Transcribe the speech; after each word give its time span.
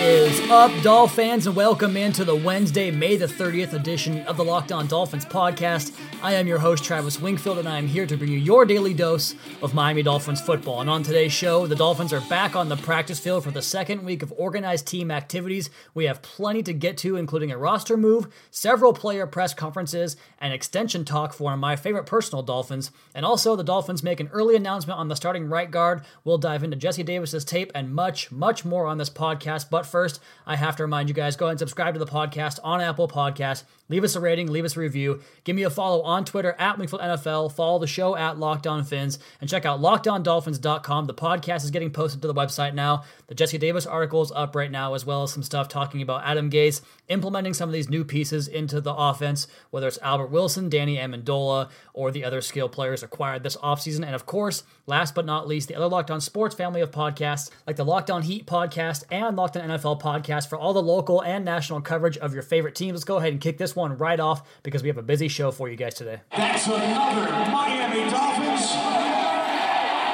is 0.00 0.40
up, 0.48 0.72
Doll 0.82 1.06
fans, 1.06 1.46
and 1.46 1.54
welcome 1.54 1.94
into 1.94 2.24
the 2.24 2.34
Wednesday, 2.34 2.90
May 2.90 3.16
the 3.16 3.26
30th 3.26 3.74
edition 3.74 4.22
of 4.22 4.38
the 4.38 4.44
Locked 4.44 4.72
On 4.72 4.86
Dolphins 4.86 5.26
podcast. 5.26 5.94
I 6.22 6.34
am 6.34 6.46
your 6.46 6.58
host, 6.58 6.84
Travis 6.84 7.20
Wingfield, 7.20 7.58
and 7.58 7.68
I 7.68 7.76
am 7.76 7.86
here 7.86 8.06
to 8.06 8.16
bring 8.16 8.30
you 8.30 8.38
your 8.38 8.64
daily 8.64 8.94
dose 8.94 9.34
of 9.62 9.74
Miami 9.74 10.02
Dolphins 10.02 10.40
football. 10.40 10.80
And 10.80 10.88
on 10.88 11.02
today's 11.02 11.32
show, 11.32 11.66
the 11.66 11.76
Dolphins 11.76 12.14
are 12.14 12.20
back 12.22 12.56
on 12.56 12.68
the 12.68 12.76
practice 12.76 13.20
field 13.20 13.44
for 13.44 13.50
the 13.50 13.60
second 13.60 14.02
week 14.02 14.22
of 14.22 14.32
organized 14.36 14.86
team 14.86 15.10
activities. 15.10 15.68
We 15.92 16.06
have 16.06 16.22
plenty 16.22 16.62
to 16.62 16.72
get 16.72 16.96
to, 16.98 17.16
including 17.16 17.52
a 17.52 17.58
roster 17.58 17.96
move, 17.96 18.28
several 18.50 18.94
player 18.94 19.26
press 19.26 19.52
conferences, 19.52 20.16
and 20.38 20.52
extension 20.52 21.04
talk 21.04 21.34
for 21.34 21.44
one 21.44 21.54
of 21.54 21.58
my 21.58 21.76
favorite 21.76 22.06
personal 22.06 22.42
Dolphins. 22.42 22.90
And 23.14 23.26
also, 23.26 23.54
the 23.54 23.64
Dolphins 23.64 24.02
make 24.02 24.20
an 24.20 24.28
early 24.32 24.56
announcement 24.56 24.98
on 24.98 25.08
the 25.08 25.16
starting 25.16 25.48
right 25.48 25.70
guard. 25.70 26.02
We'll 26.24 26.38
dive 26.38 26.64
into 26.64 26.76
Jesse 26.76 27.02
Davis's 27.02 27.44
tape 27.44 27.70
and 27.74 27.94
much, 27.94 28.32
much 28.32 28.64
more 28.64 28.86
on 28.86 28.98
this 28.98 29.10
podcast. 29.10 29.68
But 29.70 29.86
first, 29.90 30.20
I 30.46 30.56
have 30.56 30.76
to 30.76 30.82
remind 30.82 31.08
you 31.08 31.14
guys 31.14 31.36
go 31.36 31.46
ahead 31.46 31.52
and 31.52 31.58
subscribe 31.58 31.94
to 31.94 32.00
the 32.00 32.06
podcast 32.06 32.58
on 32.64 32.80
Apple 32.80 33.08
Podcasts. 33.08 33.64
Leave 33.90 34.04
us 34.04 34.16
a 34.16 34.20
rating, 34.20 34.46
leave 34.46 34.64
us 34.64 34.76
a 34.76 34.80
review. 34.80 35.20
Give 35.44 35.54
me 35.54 35.64
a 35.64 35.70
follow 35.70 36.00
on 36.02 36.24
Twitter 36.24 36.54
at 36.58 36.78
Wingfield 36.78 37.02
NFL. 37.02 37.52
Follow 37.52 37.78
the 37.78 37.86
show 37.86 38.16
at 38.16 38.38
Locked 38.38 38.66
On 38.66 38.84
Fins 38.84 39.18
and 39.40 39.50
check 39.50 39.66
out 39.66 39.80
LockedOnDolphins.com. 39.80 41.06
The 41.06 41.14
podcast 41.14 41.64
is 41.64 41.70
getting 41.70 41.90
posted 41.90 42.22
to 42.22 42.28
the 42.28 42.34
website 42.34 42.72
now. 42.72 43.02
The 43.26 43.34
Jesse 43.34 43.58
Davis 43.58 43.86
article 43.86 44.22
is 44.22 44.32
up 44.32 44.54
right 44.54 44.70
now, 44.70 44.94
as 44.94 45.04
well 45.04 45.24
as 45.24 45.32
some 45.32 45.42
stuff 45.42 45.68
talking 45.68 46.00
about 46.00 46.24
Adam 46.24 46.50
Gase 46.50 46.80
implementing 47.10 47.52
some 47.52 47.68
of 47.68 47.72
these 47.72 47.90
new 47.90 48.04
pieces 48.04 48.48
into 48.48 48.80
the 48.80 48.94
offense, 48.94 49.48
whether 49.70 49.88
it's 49.88 49.98
Albert 50.00 50.28
Wilson, 50.28 50.68
Danny 50.68 50.96
Amendola, 50.96 51.68
or 51.92 52.10
the 52.10 52.24
other 52.24 52.40
skill 52.40 52.68
players 52.68 53.02
acquired 53.02 53.42
this 53.42 53.56
offseason. 53.56 54.06
And 54.06 54.14
of 54.14 54.24
course, 54.24 54.62
last 54.86 55.14
but 55.14 55.26
not 55.26 55.48
least, 55.48 55.68
the 55.68 55.74
other 55.74 55.88
Locked 55.88 56.10
On 56.10 56.20
Sports 56.20 56.54
family 56.54 56.80
of 56.80 56.90
podcasts, 56.90 57.50
like 57.66 57.76
the 57.76 57.84
Locked 57.84 58.10
On 58.10 58.22
Heat 58.22 58.46
podcast 58.46 59.04
and 59.10 59.36
Locked 59.36 59.56
On 59.56 59.68
NFL 59.68 60.00
podcast 60.00 60.48
for 60.48 60.56
all 60.56 60.72
the 60.72 60.82
local 60.82 61.20
and 61.22 61.44
national 61.44 61.80
coverage 61.80 62.16
of 62.18 62.32
your 62.32 62.42
favorite 62.44 62.76
teams. 62.76 62.92
Let's 62.92 63.04
go 63.04 63.16
ahead 63.18 63.32
and 63.32 63.40
kick 63.40 63.58
this 63.58 63.74
one 63.80 63.98
right 63.98 64.20
off 64.20 64.46
because 64.62 64.82
we 64.82 64.88
have 64.88 64.98
a 64.98 65.02
busy 65.02 65.28
show 65.28 65.50
for 65.50 65.68
you 65.68 65.76
guys 65.76 65.94
today. 65.94 66.20
That's 66.36 66.66
another 66.66 67.30
Miami 67.50 68.10
Dolphins. 68.10 68.39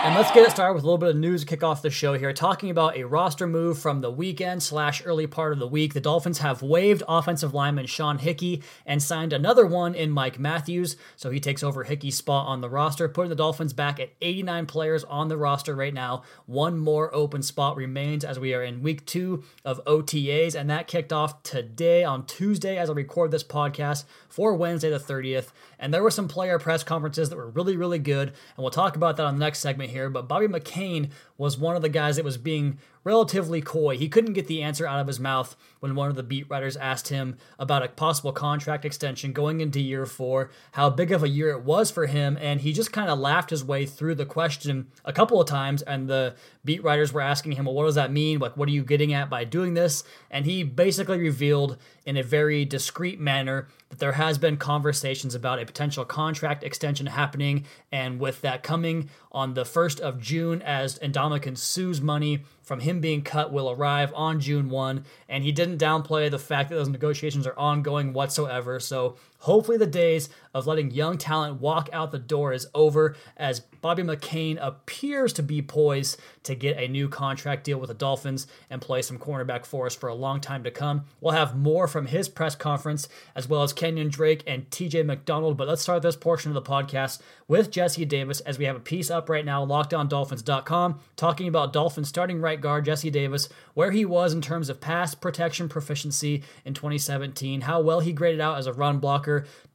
And 0.07 0.15
let's 0.15 0.31
get 0.31 0.47
it 0.47 0.53
started 0.53 0.75
with 0.75 0.85
a 0.85 0.87
little 0.87 0.99
bit 0.99 1.09
of 1.09 1.17
news 1.17 1.41
to 1.41 1.49
kick 1.49 1.65
off 1.65 1.83
the 1.83 1.91
show 1.91 2.13
here. 2.13 2.33
Talking 2.33 2.71
about 2.71 2.97
a 2.97 3.03
roster 3.03 3.45
move 3.45 3.77
from 3.77 4.03
the 4.03 4.11
weekend 4.11 4.63
slash 4.63 5.05
early 5.05 5.27
part 5.27 5.53
of 5.53 5.59
the 5.59 5.67
week. 5.67 5.95
The 5.95 6.01
Dolphins 6.01 6.39
have 6.39 6.63
waived 6.63 7.03
offensive 7.09 7.55
lineman 7.55 7.87
Sean 7.87 8.19
Hickey 8.19 8.63
and 8.87 9.03
signed 9.03 9.33
another 9.33 9.67
one 9.67 9.97
in 9.97 10.13
Mike 10.13 10.39
Matthews. 10.39 10.97
So 11.17 11.31
he 11.31 11.41
takes 11.41 11.65
over 11.65 11.83
Hickey's 11.83 12.17
spot 12.17 12.47
on 12.47 12.61
the 12.61 12.71
roster, 12.71 13.09
putting 13.09 13.31
the 13.31 13.35
Dolphins 13.35 13.73
back 13.73 13.99
at 13.99 14.13
89 14.23 14.67
players 14.67 15.03
on 15.03 15.27
the 15.27 15.37
roster 15.37 15.75
right 15.75 15.93
now. 15.93 16.23
One 16.47 16.79
more 16.79 17.13
open 17.13 17.43
spot 17.43 17.75
remains 17.75 18.25
as 18.25 18.39
we 18.39 18.55
are 18.55 18.63
in 18.63 18.85
week 18.85 19.07
two 19.07 19.43
of 19.65 19.85
OTAs, 19.87 20.55
and 20.55 20.71
that 20.71 20.87
kicked 20.87 21.13
off 21.13 21.43
today 21.43 22.05
on 22.05 22.27
Tuesday 22.27 22.79
as 22.79 22.89
I 22.89 22.93
record 22.93 23.33
this 23.33 23.43
podcast 23.43 24.05
for 24.29 24.55
Wednesday 24.55 24.91
the 24.91 25.01
30th. 25.01 25.49
And 25.79 25.93
there 25.93 26.03
were 26.03 26.11
some 26.11 26.29
player 26.29 26.59
press 26.59 26.83
conferences 26.83 27.29
that 27.29 27.37
were 27.37 27.49
really, 27.49 27.77
really 27.77 27.99
good. 27.99 28.29
And 28.29 28.59
we'll 28.59 28.71
talk 28.71 28.97
about 28.97 29.17
that 29.17 29.27
on 29.27 29.35
the 29.39 29.45
next 29.45 29.59
segment 29.59 29.91
here. 29.91 30.09
But 30.09 30.29
Bobby 30.29 30.49
McCain 30.49 31.11
was 31.37 31.59
one 31.59 31.77
of 31.77 31.83
the 31.83 31.89
guys 31.89 32.17
that 32.17 32.25
was 32.25 32.39
being 32.39 32.79
relatively 33.07 33.61
coy. 33.61 33.97
He 33.97 34.09
couldn't 34.09 34.33
get 34.33 34.49
the 34.49 34.65
answer 34.65 34.85
out 34.85 34.99
of 34.99 35.07
his 35.07 35.21
mouth 35.21 35.55
when 35.79 35.95
one 35.95 36.09
of 36.09 36.17
the 36.17 36.25
beat 36.25 36.51
writers 36.51 36.77
asked 36.77 37.07
him 37.07 37.37
about 37.57 37.85
a 37.85 37.89
possible 37.89 38.33
contract 38.33 38.85
extension 38.85 39.33
going 39.33 39.61
into 39.61 39.81
year 39.81 40.05
four, 40.07 40.51
how 40.73 40.91
big 40.91 41.13
of 41.13 41.23
a 41.23 41.29
year 41.29 41.51
it 41.51 41.63
was 41.63 41.89
for 41.89 42.07
him, 42.07 42.37
and 42.41 42.63
he 42.63 42.73
just 42.73 42.93
kind 42.93 43.09
of 43.09 43.21
laughed 43.21 43.51
his 43.51 43.63
way 43.63 43.87
through 43.87 44.17
the 44.17 44.27
question 44.27 44.89
a 45.05 45.13
couple 45.13 45.41
of 45.41 45.47
times. 45.47 45.83
And 45.83 46.09
the 46.09 46.35
beat 46.65 46.83
writers 46.83 47.13
were 47.13 47.21
asking 47.21 47.53
him, 47.53 47.67
Well, 47.67 47.75
what 47.75 47.85
does 47.85 47.95
that 47.95 48.11
mean? 48.11 48.41
Like, 48.41 48.57
what 48.57 48.69
are 48.69 48.73
you 48.73 48.83
getting 48.83 49.13
at 49.13 49.31
by 49.31 49.45
doing 49.45 49.75
this? 49.75 50.03
And 50.29 50.45
he 50.45 50.65
basically 50.65 51.21
revealed 51.21 51.79
in 52.05 52.17
a 52.17 52.25
very 52.25 52.65
discreet 52.65 53.21
manner 53.21 53.69
that 53.91 54.01
there 54.01 54.13
has 54.13 54.37
been 54.37 54.57
conversations 54.57 55.35
about 55.35 55.61
a 55.61 55.67
potential 55.67 56.05
contract 56.05 56.65
extension 56.65 57.07
happening, 57.07 57.67
and 57.93 58.19
with 58.19 58.41
that 58.41 58.65
coming 58.65 59.11
on 59.31 59.55
the 59.55 59.63
1st 59.63 60.01
of 60.01 60.21
June 60.21 60.61
as 60.63 60.99
Ndamukong 60.99 61.57
Suh's 61.57 62.01
money 62.01 62.43
from 62.67 62.81
him 62.81 63.01
being 63.01 63.23
cut 63.23 63.53
will 63.53 63.71
arrive 63.71 64.13
on 64.17 64.41
June 64.41 64.69
1, 64.69 65.05
and 65.29 65.45
he 65.45 65.53
didn't 65.53 65.79
downplay 65.79 66.29
the 66.29 66.37
fact 66.37 66.69
that 66.69 66.75
those 66.75 66.89
negotiations 66.89 67.47
are 67.47 67.57
ongoing 67.57 68.13
whatsoever. 68.13 68.81
So 68.81 69.15
hopefully 69.41 69.79
the 69.79 69.87
days 69.87 70.29
of 70.55 70.67
letting 70.67 70.91
young 70.91 71.19
talent 71.19 71.61
walk 71.61 71.89
out 71.93 72.13
the 72.13 72.19
door 72.19 72.53
is 72.53 72.67
over 72.75 73.15
as 73.37 73.61
Bobby 73.61 74.03
McCain 74.03 74.59
appears 74.61 75.33
to 75.35 75.43
be 75.43 75.61
poised 75.63 76.19
to 76.45 76.55
get 76.55 76.79
a 76.79 76.89
new 76.89 77.09
contract 77.09 77.65
deal 77.65 77.79
with 77.79 77.89
the 77.89 77.95
Dolphins 77.95 78.47
and 78.71 78.81
play 78.81 79.03
some 79.03 79.19
cornerback 79.19 79.67
for 79.67 79.87
us 79.87 79.95
for 79.95 80.09
a 80.09 80.15
long 80.15 80.41
time 80.41 80.65
to 80.65 80.71
come. 80.71 81.05
We'll 81.21 81.35
have 81.35 81.57
more 81.57 81.87
from 81.87 82.07
his 82.07 82.29
press 82.29 82.55
conference 82.55 83.09
as 83.35 83.49
well 83.49 83.63
as 83.63 83.73
Kenyan 83.73 84.11
Drake 84.11 84.43
and 84.47 84.69
TJ 84.71 85.05
McDonald, 85.05 85.57
but 85.57 85.69
let's 85.69 85.83
start 85.83 86.03
this 86.03 86.17
portion 86.17 86.51
of 86.51 86.55
the 86.55 86.69
podcast 86.69 87.21
with 87.49 87.71
Jesse 87.71 88.05
Davis 88.05 88.41
as 88.41 88.59
we 88.59 88.65
have 88.65 88.77
a 88.77 88.81
piece 88.81 89.11
up 89.11 89.29
right 89.29 89.45
now, 89.45 89.65
lockedondolphins.com, 89.65 91.01
talking 91.17 91.49
about 91.49 91.73
Dolphins 91.73 92.09
starting 92.09 92.41
right 92.41 92.61
guard 92.61 92.87
Jesse 92.87 93.11
Davis, 93.11 93.49
where 93.75 93.91
he 93.91 94.05
was 94.05 94.33
in 94.33 94.41
terms 94.41 94.69
of 94.69 94.81
pass 94.81 95.15
protection 95.15 95.69
proficiency 95.69 96.43
in 96.65 96.75
2017, 96.75 97.63
how 97.63 97.81
well 97.81 98.01
he 98.01 98.13
graded 98.13 98.41
out 98.41 98.59
as 98.59 98.67
a 98.67 98.73
run 98.73 98.99
blocker, 98.99 99.26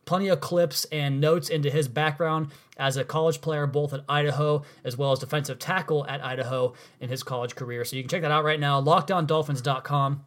plenty 0.05 0.27
of 0.27 0.39
clips 0.39 0.85
and 0.85 1.21
notes 1.21 1.49
into 1.49 1.69
his 1.69 1.87
background 1.87 2.51
as 2.77 2.97
a 2.97 3.03
college 3.03 3.41
player, 3.41 3.67
both 3.67 3.93
at 3.93 4.03
Idaho 4.09 4.63
as 4.83 4.97
well 4.97 5.11
as 5.11 5.19
defensive 5.19 5.59
tackle 5.59 6.05
at 6.07 6.23
Idaho 6.23 6.73
in 6.99 7.09
his 7.09 7.23
college 7.23 7.55
career. 7.55 7.85
So 7.85 7.95
you 7.95 8.03
can 8.03 8.09
check 8.09 8.21
that 8.21 8.31
out 8.31 8.43
right 8.43 8.59
now, 8.59 8.81
lockedondolphins.com. 8.81 10.25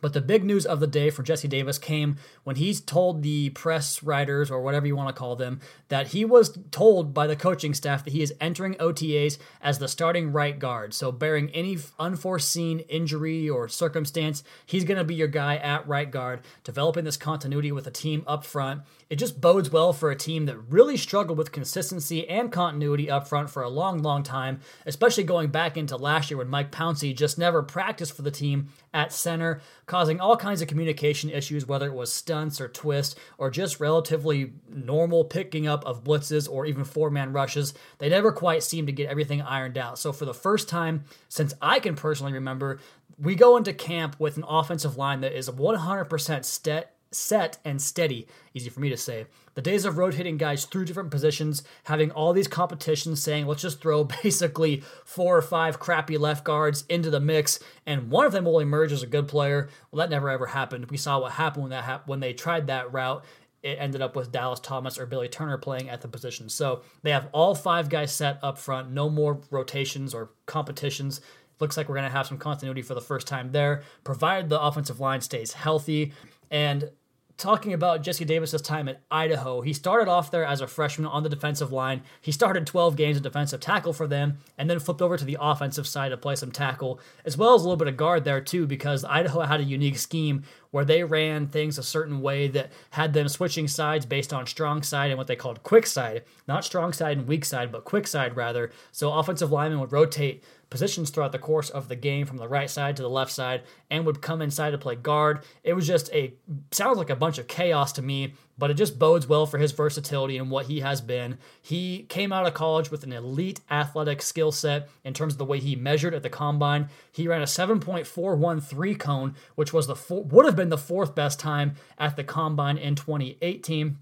But 0.00 0.12
the 0.12 0.20
big 0.20 0.44
news 0.44 0.66
of 0.66 0.80
the 0.80 0.86
day 0.86 1.10
for 1.10 1.22
Jesse 1.22 1.48
Davis 1.48 1.78
came 1.78 2.16
when 2.44 2.56
he's 2.56 2.80
told 2.80 3.22
the 3.22 3.50
press 3.50 4.02
writers, 4.02 4.50
or 4.50 4.62
whatever 4.62 4.86
you 4.86 4.96
want 4.96 5.08
to 5.08 5.18
call 5.18 5.36
them, 5.36 5.60
that 5.88 6.08
he 6.08 6.24
was 6.24 6.58
told 6.70 7.14
by 7.14 7.26
the 7.26 7.36
coaching 7.36 7.74
staff 7.74 8.04
that 8.04 8.12
he 8.12 8.22
is 8.22 8.34
entering 8.40 8.74
OTAs 8.74 9.38
as 9.60 9.78
the 9.78 9.88
starting 9.88 10.32
right 10.32 10.58
guard. 10.58 10.94
So, 10.94 11.12
bearing 11.12 11.50
any 11.50 11.78
unforeseen 11.98 12.80
injury 12.80 13.48
or 13.48 13.68
circumstance, 13.68 14.42
he's 14.64 14.84
going 14.84 14.98
to 14.98 15.04
be 15.04 15.14
your 15.14 15.28
guy 15.28 15.56
at 15.56 15.86
right 15.86 16.10
guard, 16.10 16.40
developing 16.64 17.04
this 17.04 17.16
continuity 17.16 17.72
with 17.72 17.84
the 17.84 17.90
team 17.90 18.24
up 18.26 18.44
front. 18.44 18.82
It 19.08 19.16
just 19.16 19.40
bodes 19.40 19.70
well 19.70 19.92
for 19.92 20.10
a 20.10 20.16
team 20.16 20.46
that 20.46 20.58
really 20.68 20.96
struggled 20.96 21.38
with 21.38 21.52
consistency 21.52 22.28
and 22.28 22.50
continuity 22.50 23.08
up 23.08 23.28
front 23.28 23.50
for 23.50 23.62
a 23.62 23.68
long, 23.68 24.02
long 24.02 24.22
time, 24.22 24.60
especially 24.84 25.24
going 25.24 25.48
back 25.48 25.76
into 25.76 25.96
last 25.96 26.30
year 26.30 26.38
when 26.38 26.48
Mike 26.48 26.72
Pouncey 26.72 27.14
just 27.14 27.38
never 27.38 27.62
practiced 27.62 28.14
for 28.14 28.22
the 28.22 28.30
team 28.30 28.68
at 28.92 29.12
center, 29.12 29.60
causing 29.86 30.20
all 30.20 30.36
kinds 30.36 30.60
of 30.60 30.68
communication 30.68 31.30
issues, 31.30 31.66
whether 31.66 31.86
it 31.86 31.94
was 31.94 32.12
stunts 32.12 32.60
or 32.60 32.68
twists 32.68 33.14
or 33.38 33.50
just 33.50 33.80
relatively 33.80 34.52
normal 34.68 35.24
picking 35.24 35.66
up 35.66 35.84
of 35.86 36.04
blitzes 36.04 36.50
or 36.50 36.66
even 36.66 36.84
four 36.84 37.10
man 37.10 37.32
rushes. 37.32 37.72
They 37.98 38.08
never 38.08 38.32
quite 38.32 38.62
seemed 38.62 38.88
to 38.88 38.92
get 38.92 39.08
everything 39.08 39.42
ironed 39.42 39.78
out. 39.78 39.98
So, 39.98 40.12
for 40.12 40.24
the 40.24 40.34
first 40.34 40.68
time 40.68 41.04
since 41.28 41.54
I 41.62 41.80
can 41.80 41.94
personally 41.94 42.32
remember, 42.32 42.80
we 43.18 43.34
go 43.34 43.56
into 43.56 43.72
camp 43.72 44.16
with 44.18 44.36
an 44.36 44.44
offensive 44.46 44.96
line 44.96 45.20
that 45.20 45.32
is 45.32 45.48
100% 45.48 46.44
set 46.44 46.92
set 47.12 47.58
and 47.64 47.80
steady. 47.80 48.26
Easy 48.52 48.68
for 48.68 48.80
me 48.80 48.90
to 48.90 48.96
say. 48.96 49.26
The 49.56 49.62
days 49.62 49.86
of 49.86 49.96
rotating 49.96 50.36
guys 50.36 50.66
through 50.66 50.84
different 50.84 51.10
positions, 51.10 51.62
having 51.84 52.10
all 52.10 52.34
these 52.34 52.46
competitions 52.46 53.22
saying, 53.22 53.46
let's 53.46 53.62
just 53.62 53.80
throw 53.80 54.04
basically 54.22 54.82
four 55.04 55.36
or 55.36 55.42
five 55.42 55.80
crappy 55.80 56.18
left 56.18 56.44
guards 56.44 56.84
into 56.88 57.10
the 57.10 57.20
mix, 57.20 57.58
and 57.86 58.10
one 58.10 58.26
of 58.26 58.32
them 58.32 58.44
will 58.44 58.60
emerge 58.60 58.92
as 58.92 59.02
a 59.02 59.06
good 59.06 59.26
player. 59.26 59.68
Well, 59.90 59.98
that 59.98 60.10
never 60.10 60.28
ever 60.28 60.46
happened. 60.46 60.90
We 60.90 60.98
saw 60.98 61.18
what 61.18 61.32
happened 61.32 61.64
when 61.64 61.70
that 61.70 61.84
hap- 61.84 62.06
when 62.06 62.20
they 62.20 62.34
tried 62.34 62.68
that 62.68 62.92
route 62.92 63.24
it 63.62 63.78
ended 63.80 64.00
up 64.00 64.14
with 64.14 64.30
Dallas 64.30 64.60
Thomas 64.60 64.96
or 64.96 65.06
Billy 65.06 65.26
Turner 65.26 65.58
playing 65.58 65.88
at 65.88 66.00
the 66.00 66.06
position. 66.06 66.48
So 66.48 66.82
they 67.02 67.10
have 67.10 67.28
all 67.32 67.52
five 67.56 67.88
guys 67.88 68.14
set 68.14 68.38
up 68.40 68.58
front, 68.58 68.92
no 68.92 69.10
more 69.10 69.40
rotations 69.50 70.14
or 70.14 70.30
competitions. 70.46 71.20
Looks 71.58 71.76
like 71.76 71.88
we're 71.88 71.96
going 71.96 72.08
to 72.08 72.16
have 72.16 72.28
some 72.28 72.38
continuity 72.38 72.82
for 72.82 72.94
the 72.94 73.00
first 73.00 73.26
time 73.26 73.50
there, 73.50 73.82
provided 74.04 74.50
the 74.50 74.60
offensive 74.60 75.00
line 75.00 75.20
stays 75.20 75.54
healthy. 75.54 76.12
And 76.48 76.90
talking 77.36 77.72
about 77.72 78.02
Jesse 78.02 78.24
Davis's 78.24 78.62
time 78.62 78.88
at 78.88 79.02
Idaho, 79.10 79.60
he 79.60 79.72
started 79.72 80.08
off 80.08 80.30
there 80.30 80.44
as 80.44 80.60
a 80.60 80.66
freshman 80.66 81.06
on 81.06 81.22
the 81.22 81.28
defensive 81.28 81.72
line. 81.72 82.02
He 82.20 82.32
started 82.32 82.66
12 82.66 82.96
games 82.96 83.16
at 83.16 83.22
defensive 83.22 83.60
tackle 83.60 83.92
for 83.92 84.06
them 84.06 84.38
and 84.56 84.70
then 84.70 84.78
flipped 84.78 85.02
over 85.02 85.16
to 85.16 85.24
the 85.24 85.36
offensive 85.40 85.86
side 85.86 86.10
to 86.10 86.16
play 86.16 86.36
some 86.36 86.50
tackle, 86.50 87.00
as 87.24 87.36
well 87.36 87.54
as 87.54 87.62
a 87.62 87.64
little 87.64 87.76
bit 87.76 87.88
of 87.88 87.96
guard 87.96 88.24
there 88.24 88.40
too, 88.40 88.66
because 88.66 89.04
Idaho 89.04 89.40
had 89.40 89.60
a 89.60 89.64
unique 89.64 89.98
scheme 89.98 90.44
where 90.70 90.84
they 90.84 91.04
ran 91.04 91.46
things 91.46 91.78
a 91.78 91.82
certain 91.82 92.20
way 92.20 92.48
that 92.48 92.70
had 92.90 93.12
them 93.12 93.28
switching 93.28 93.68
sides 93.68 94.06
based 94.06 94.32
on 94.32 94.46
strong 94.46 94.82
side 94.82 95.10
and 95.10 95.18
what 95.18 95.26
they 95.26 95.36
called 95.36 95.62
quick 95.62 95.86
side. 95.86 96.24
Not 96.46 96.64
strong 96.64 96.92
side 96.92 97.18
and 97.18 97.26
weak 97.26 97.44
side, 97.44 97.72
but 97.72 97.84
quick 97.84 98.06
side 98.06 98.36
rather. 98.36 98.70
So 98.92 99.12
offensive 99.12 99.52
linemen 99.52 99.80
would 99.80 99.92
rotate 99.92 100.42
positions 100.70 101.10
throughout 101.10 101.32
the 101.32 101.38
course 101.38 101.70
of 101.70 101.88
the 101.88 101.96
game 101.96 102.26
from 102.26 102.38
the 102.38 102.48
right 102.48 102.68
side 102.68 102.96
to 102.96 103.02
the 103.02 103.10
left 103.10 103.30
side 103.30 103.62
and 103.90 104.04
would 104.04 104.20
come 104.20 104.42
inside 104.42 104.70
to 104.70 104.78
play 104.78 104.96
guard. 104.96 105.44
It 105.62 105.74
was 105.74 105.86
just 105.86 106.12
a 106.12 106.34
sounds 106.72 106.98
like 106.98 107.10
a 107.10 107.16
bunch 107.16 107.38
of 107.38 107.46
chaos 107.46 107.92
to 107.92 108.02
me, 108.02 108.34
but 108.58 108.70
it 108.70 108.74
just 108.74 108.98
bodes 108.98 109.26
well 109.26 109.46
for 109.46 109.58
his 109.58 109.72
versatility 109.72 110.38
and 110.38 110.50
what 110.50 110.66
he 110.66 110.80
has 110.80 111.00
been. 111.00 111.38
He 111.60 112.04
came 112.08 112.32
out 112.32 112.46
of 112.46 112.54
college 112.54 112.90
with 112.90 113.04
an 113.04 113.12
elite 113.12 113.60
athletic 113.70 114.22
skill 114.22 114.52
set 114.52 114.88
in 115.04 115.14
terms 115.14 115.34
of 115.34 115.38
the 115.38 115.44
way 115.44 115.58
he 115.58 115.76
measured 115.76 116.14
at 116.14 116.22
the 116.22 116.30
combine. 116.30 116.88
He 117.12 117.28
ran 117.28 117.42
a 117.42 117.46
7.413 117.46 118.98
cone, 118.98 119.34
which 119.54 119.72
was 119.72 119.86
the 119.86 119.96
four, 119.96 120.24
would 120.24 120.46
have 120.46 120.56
been 120.56 120.70
the 120.70 120.78
fourth 120.78 121.14
best 121.14 121.38
time 121.38 121.74
at 121.98 122.16
the 122.16 122.24
combine 122.24 122.78
in 122.78 122.94
2018. 122.94 123.98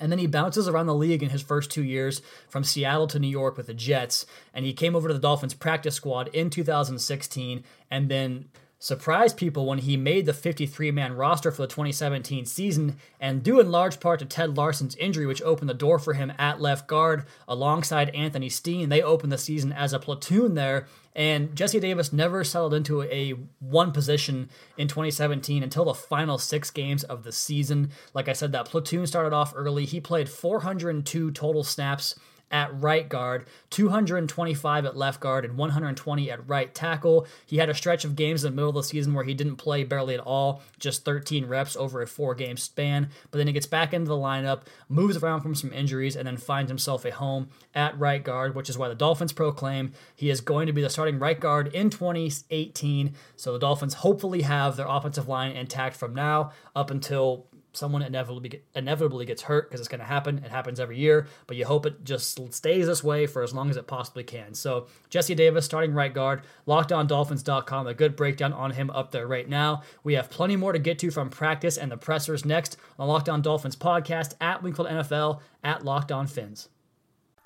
And 0.00 0.10
then 0.10 0.18
he 0.18 0.26
bounces 0.26 0.68
around 0.68 0.86
the 0.86 0.94
league 0.94 1.22
in 1.22 1.30
his 1.30 1.40
first 1.40 1.70
two 1.70 1.84
years 1.84 2.20
from 2.48 2.64
Seattle 2.64 3.06
to 3.06 3.18
New 3.18 3.28
York 3.28 3.56
with 3.56 3.68
the 3.68 3.74
Jets. 3.74 4.26
And 4.52 4.66
he 4.66 4.72
came 4.72 4.96
over 4.96 5.08
to 5.08 5.14
the 5.14 5.20
Dolphins 5.20 5.54
practice 5.54 5.94
squad 5.94 6.28
in 6.28 6.50
2016 6.50 7.64
and 7.90 8.10
then 8.10 8.46
surprised 8.84 9.38
people 9.38 9.64
when 9.64 9.78
he 9.78 9.96
made 9.96 10.26
the 10.26 10.34
53 10.34 10.90
man 10.90 11.16
roster 11.16 11.50
for 11.50 11.62
the 11.62 11.68
2017 11.68 12.44
season, 12.44 12.98
and 13.18 13.42
due 13.42 13.58
in 13.58 13.70
large 13.70 13.98
part 13.98 14.18
to 14.18 14.26
Ted 14.26 14.58
Larsen's 14.58 14.94
injury, 14.96 15.24
which 15.24 15.40
opened 15.40 15.70
the 15.70 15.74
door 15.74 15.98
for 15.98 16.12
him 16.12 16.30
at 16.38 16.60
left 16.60 16.86
guard 16.86 17.24
alongside 17.48 18.14
Anthony 18.14 18.50
Steen. 18.50 18.90
They 18.90 19.00
opened 19.00 19.32
the 19.32 19.38
season 19.38 19.72
as 19.72 19.94
a 19.94 19.98
platoon 19.98 20.54
there, 20.54 20.86
and 21.16 21.56
Jesse 21.56 21.80
Davis 21.80 22.12
never 22.12 22.44
settled 22.44 22.74
into 22.74 23.04
a 23.04 23.30
one 23.58 23.90
position 23.90 24.50
in 24.76 24.86
2017 24.86 25.62
until 25.62 25.86
the 25.86 25.94
final 25.94 26.36
six 26.36 26.70
games 26.70 27.04
of 27.04 27.24
the 27.24 27.32
season. 27.32 27.88
Like 28.12 28.28
I 28.28 28.34
said, 28.34 28.52
that 28.52 28.66
platoon 28.66 29.06
started 29.06 29.32
off 29.32 29.54
early. 29.56 29.86
He 29.86 29.98
played 29.98 30.28
402 30.28 31.30
total 31.30 31.64
snaps 31.64 32.16
at 32.54 32.72
right 32.80 33.08
guard, 33.08 33.46
225 33.70 34.84
at 34.84 34.96
left 34.96 35.18
guard, 35.18 35.44
and 35.44 35.58
120 35.58 36.30
at 36.30 36.48
right 36.48 36.72
tackle. 36.72 37.26
He 37.44 37.56
had 37.56 37.68
a 37.68 37.74
stretch 37.74 38.04
of 38.04 38.14
games 38.14 38.44
in 38.44 38.52
the 38.52 38.54
middle 38.54 38.68
of 38.68 38.76
the 38.76 38.84
season 38.84 39.12
where 39.12 39.24
he 39.24 39.34
didn't 39.34 39.56
play 39.56 39.82
barely 39.82 40.14
at 40.14 40.20
all, 40.20 40.62
just 40.78 41.04
13 41.04 41.46
reps 41.46 41.74
over 41.74 42.00
a 42.00 42.06
four 42.06 42.36
game 42.36 42.56
span. 42.56 43.10
But 43.32 43.38
then 43.38 43.48
he 43.48 43.52
gets 43.52 43.66
back 43.66 43.92
into 43.92 44.08
the 44.08 44.14
lineup, 44.14 44.62
moves 44.88 45.16
around 45.16 45.40
from 45.40 45.56
some 45.56 45.72
injuries, 45.72 46.14
and 46.14 46.28
then 46.28 46.36
finds 46.36 46.70
himself 46.70 47.04
a 47.04 47.10
home 47.10 47.48
at 47.74 47.98
right 47.98 48.22
guard, 48.22 48.54
which 48.54 48.70
is 48.70 48.78
why 48.78 48.88
the 48.88 48.94
Dolphins 48.94 49.32
proclaim 49.32 49.92
he 50.14 50.30
is 50.30 50.40
going 50.40 50.68
to 50.68 50.72
be 50.72 50.80
the 50.80 50.88
starting 50.88 51.18
right 51.18 51.40
guard 51.40 51.74
in 51.74 51.90
2018. 51.90 53.14
So 53.34 53.52
the 53.52 53.58
Dolphins 53.58 53.94
hopefully 53.94 54.42
have 54.42 54.76
their 54.76 54.86
offensive 54.86 55.26
line 55.26 55.56
intact 55.56 55.96
from 55.96 56.14
now 56.14 56.52
up 56.76 56.92
until 56.92 57.48
someone 57.76 58.02
inevitably 58.02 58.62
inevitably 58.74 59.26
gets 59.26 59.42
hurt 59.42 59.68
because 59.68 59.80
it's 59.80 59.88
going 59.88 60.00
to 60.00 60.06
happen. 60.06 60.38
It 60.38 60.50
happens 60.50 60.80
every 60.80 60.98
year, 60.98 61.26
but 61.46 61.56
you 61.56 61.64
hope 61.64 61.86
it 61.86 62.04
just 62.04 62.38
stays 62.52 62.86
this 62.86 63.04
way 63.04 63.26
for 63.26 63.42
as 63.42 63.54
long 63.54 63.70
as 63.70 63.76
it 63.76 63.86
possibly 63.86 64.24
can. 64.24 64.54
So 64.54 64.86
Jesse 65.10 65.34
Davis, 65.34 65.64
starting 65.64 65.94
right 65.94 66.12
guard, 66.12 66.42
LockedOnDolphins.com, 66.66 67.86
a 67.86 67.94
good 67.94 68.16
breakdown 68.16 68.52
on 68.52 68.72
him 68.72 68.90
up 68.90 69.10
there 69.10 69.26
right 69.26 69.48
now. 69.48 69.82
We 70.02 70.14
have 70.14 70.30
plenty 70.30 70.56
more 70.56 70.72
to 70.72 70.78
get 70.78 70.98
to 71.00 71.10
from 71.10 71.30
practice 71.30 71.76
and 71.76 71.90
the 71.90 71.96
pressers 71.96 72.44
next 72.44 72.76
on 72.98 73.08
Locked 73.08 73.28
On 73.28 73.42
Dolphins 73.42 73.76
podcast 73.76 74.34
at 74.40 74.62
Wingfield 74.62 74.88
NFL 74.88 75.40
at 75.62 75.84
Locked 75.84 76.12
On 76.12 76.26
Fins. 76.26 76.68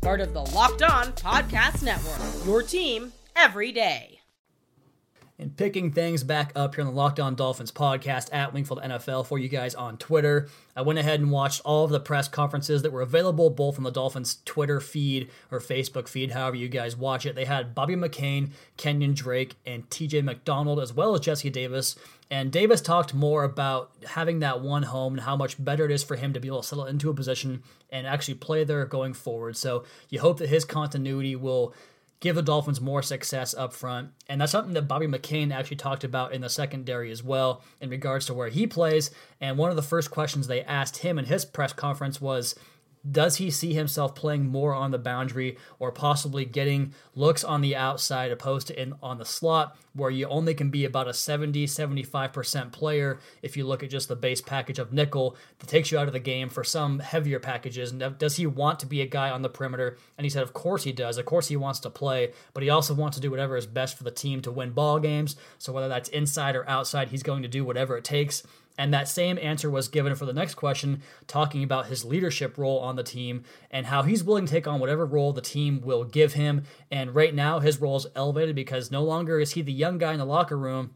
part 0.00 0.20
of 0.20 0.32
the 0.32 0.40
Locked 0.40 0.82
On 0.82 1.06
Podcast 1.12 1.82
Network. 1.82 2.46
Your 2.46 2.62
team 2.62 3.12
every 3.36 3.70
day. 3.70 4.20
And 5.38 5.56
picking 5.56 5.90
things 5.90 6.22
back 6.22 6.52
up 6.54 6.74
here 6.74 6.84
on 6.84 6.90
the 6.90 6.96
Locked 6.96 7.18
On 7.18 7.34
Dolphins 7.34 7.72
podcast 7.72 8.28
at 8.32 8.52
Wingfield 8.52 8.82
NFL 8.82 9.26
for 9.26 9.38
you 9.38 9.48
guys 9.48 9.74
on 9.74 9.96
Twitter. 9.96 10.48
I 10.76 10.82
went 10.82 10.98
ahead 10.98 11.20
and 11.20 11.30
watched 11.30 11.62
all 11.64 11.84
of 11.84 11.90
the 11.90 12.00
press 12.00 12.28
conferences 12.28 12.82
that 12.82 12.92
were 12.92 13.00
available 13.00 13.48
both 13.48 13.78
on 13.78 13.84
the 13.84 13.90
Dolphins 13.90 14.38
Twitter 14.44 14.80
feed 14.80 15.30
or 15.50 15.58
Facebook 15.58 16.08
feed, 16.08 16.32
however 16.32 16.56
you 16.56 16.68
guys 16.68 16.94
watch 16.94 17.24
it. 17.24 17.34
They 17.34 17.46
had 17.46 17.74
Bobby 17.74 17.94
McCain, 17.94 18.50
Kenyan 18.76 19.14
Drake, 19.14 19.56
and 19.64 19.88
TJ 19.88 20.22
McDonald, 20.24 20.78
as 20.78 20.92
well 20.92 21.14
as 21.14 21.20
Jesse 21.22 21.48
Davis. 21.48 21.96
And 22.30 22.52
Davis 22.52 22.80
talked 22.80 23.12
more 23.12 23.42
about 23.42 23.90
having 24.06 24.38
that 24.38 24.60
one 24.60 24.84
home 24.84 25.14
and 25.14 25.22
how 25.22 25.36
much 25.36 25.62
better 25.62 25.84
it 25.84 25.90
is 25.90 26.04
for 26.04 26.14
him 26.14 26.32
to 26.32 26.40
be 26.40 26.46
able 26.46 26.62
to 26.62 26.66
settle 26.66 26.86
into 26.86 27.10
a 27.10 27.14
position 27.14 27.64
and 27.90 28.06
actually 28.06 28.34
play 28.34 28.62
there 28.62 28.86
going 28.86 29.14
forward. 29.14 29.56
So 29.56 29.84
you 30.08 30.20
hope 30.20 30.38
that 30.38 30.48
his 30.48 30.64
continuity 30.64 31.34
will 31.34 31.74
give 32.20 32.36
the 32.36 32.42
Dolphins 32.42 32.80
more 32.80 33.02
success 33.02 33.54
up 33.54 33.72
front. 33.72 34.10
And 34.28 34.40
that's 34.40 34.52
something 34.52 34.74
that 34.74 34.86
Bobby 34.86 35.06
McCain 35.06 35.52
actually 35.52 35.78
talked 35.78 36.04
about 36.04 36.32
in 36.32 36.42
the 36.42 36.48
secondary 36.50 37.10
as 37.10 37.22
well 37.24 37.62
in 37.80 37.90
regards 37.90 38.26
to 38.26 38.34
where 38.34 38.48
he 38.48 38.66
plays. 38.66 39.10
And 39.40 39.58
one 39.58 39.70
of 39.70 39.76
the 39.76 39.82
first 39.82 40.10
questions 40.10 40.46
they 40.46 40.62
asked 40.62 40.98
him 40.98 41.18
in 41.18 41.24
his 41.24 41.44
press 41.44 41.72
conference 41.72 42.20
was, 42.20 42.54
does 43.08 43.36
he 43.36 43.50
see 43.50 43.72
himself 43.72 44.14
playing 44.14 44.46
more 44.46 44.74
on 44.74 44.90
the 44.90 44.98
boundary 44.98 45.56
or 45.78 45.90
possibly 45.90 46.44
getting 46.44 46.92
looks 47.14 47.42
on 47.42 47.62
the 47.62 47.74
outside 47.74 48.30
opposed 48.30 48.66
to 48.66 48.80
in 48.80 48.94
on 49.02 49.18
the 49.18 49.24
slot 49.24 49.76
where 49.94 50.10
you 50.10 50.26
only 50.28 50.54
can 50.54 50.70
be 50.70 50.84
about 50.84 51.08
a 51.08 51.14
70 51.14 51.66
75% 51.66 52.72
player? 52.72 53.18
If 53.42 53.56
you 53.56 53.66
look 53.66 53.82
at 53.82 53.90
just 53.90 54.08
the 54.08 54.16
base 54.16 54.42
package 54.42 54.78
of 54.78 54.92
nickel 54.92 55.36
that 55.58 55.68
takes 55.68 55.90
you 55.90 55.98
out 55.98 56.08
of 56.08 56.12
the 56.12 56.20
game 56.20 56.50
for 56.50 56.62
some 56.62 56.98
heavier 56.98 57.40
packages. 57.40 57.90
And 57.90 58.18
does 58.18 58.36
he 58.36 58.46
want 58.46 58.78
to 58.80 58.86
be 58.86 59.00
a 59.00 59.06
guy 59.06 59.30
on 59.30 59.42
the 59.42 59.48
perimeter? 59.48 59.96
And 60.18 60.24
he 60.24 60.30
said 60.30 60.42
of 60.42 60.52
course 60.52 60.84
he 60.84 60.92
does. 60.92 61.16
Of 61.16 61.24
course 61.24 61.48
he 61.48 61.56
wants 61.56 61.80
to 61.80 61.90
play 61.90 62.32
but 62.52 62.62
he 62.62 62.68
also 62.68 62.94
wants 62.94 63.16
to 63.16 63.22
do 63.22 63.30
whatever 63.30 63.56
is 63.56 63.66
best 63.66 63.96
for 63.96 64.04
the 64.04 64.10
team 64.10 64.42
to 64.42 64.50
win 64.50 64.72
ball 64.72 64.98
games. 65.00 65.36
So 65.58 65.72
whether 65.72 65.88
that's 65.88 66.10
inside 66.10 66.54
or 66.54 66.68
outside 66.68 67.08
he's 67.08 67.22
going 67.22 67.42
to 67.42 67.48
do 67.48 67.64
whatever 67.64 67.96
it 67.96 68.04
takes 68.04 68.42
and 68.78 68.92
that 68.94 69.08
same 69.08 69.38
answer 69.38 69.70
was 69.70 69.88
given 69.88 70.14
for 70.14 70.26
the 70.26 70.32
next 70.32 70.54
question, 70.54 71.02
talking 71.26 71.62
about 71.62 71.86
his 71.86 72.04
leadership 72.04 72.56
role 72.56 72.78
on 72.78 72.96
the 72.96 73.02
team 73.02 73.44
and 73.70 73.86
how 73.86 74.02
he's 74.02 74.24
willing 74.24 74.46
to 74.46 74.52
take 74.52 74.66
on 74.66 74.80
whatever 74.80 75.04
role 75.04 75.32
the 75.32 75.40
team 75.40 75.80
will 75.80 76.04
give 76.04 76.34
him. 76.34 76.62
And 76.90 77.14
right 77.14 77.34
now, 77.34 77.60
his 77.60 77.80
role 77.80 77.96
is 77.96 78.06
elevated 78.14 78.56
because 78.56 78.90
no 78.90 79.02
longer 79.02 79.40
is 79.40 79.52
he 79.52 79.62
the 79.62 79.72
young 79.72 79.98
guy 79.98 80.12
in 80.12 80.18
the 80.18 80.24
locker 80.24 80.56
room 80.56 80.94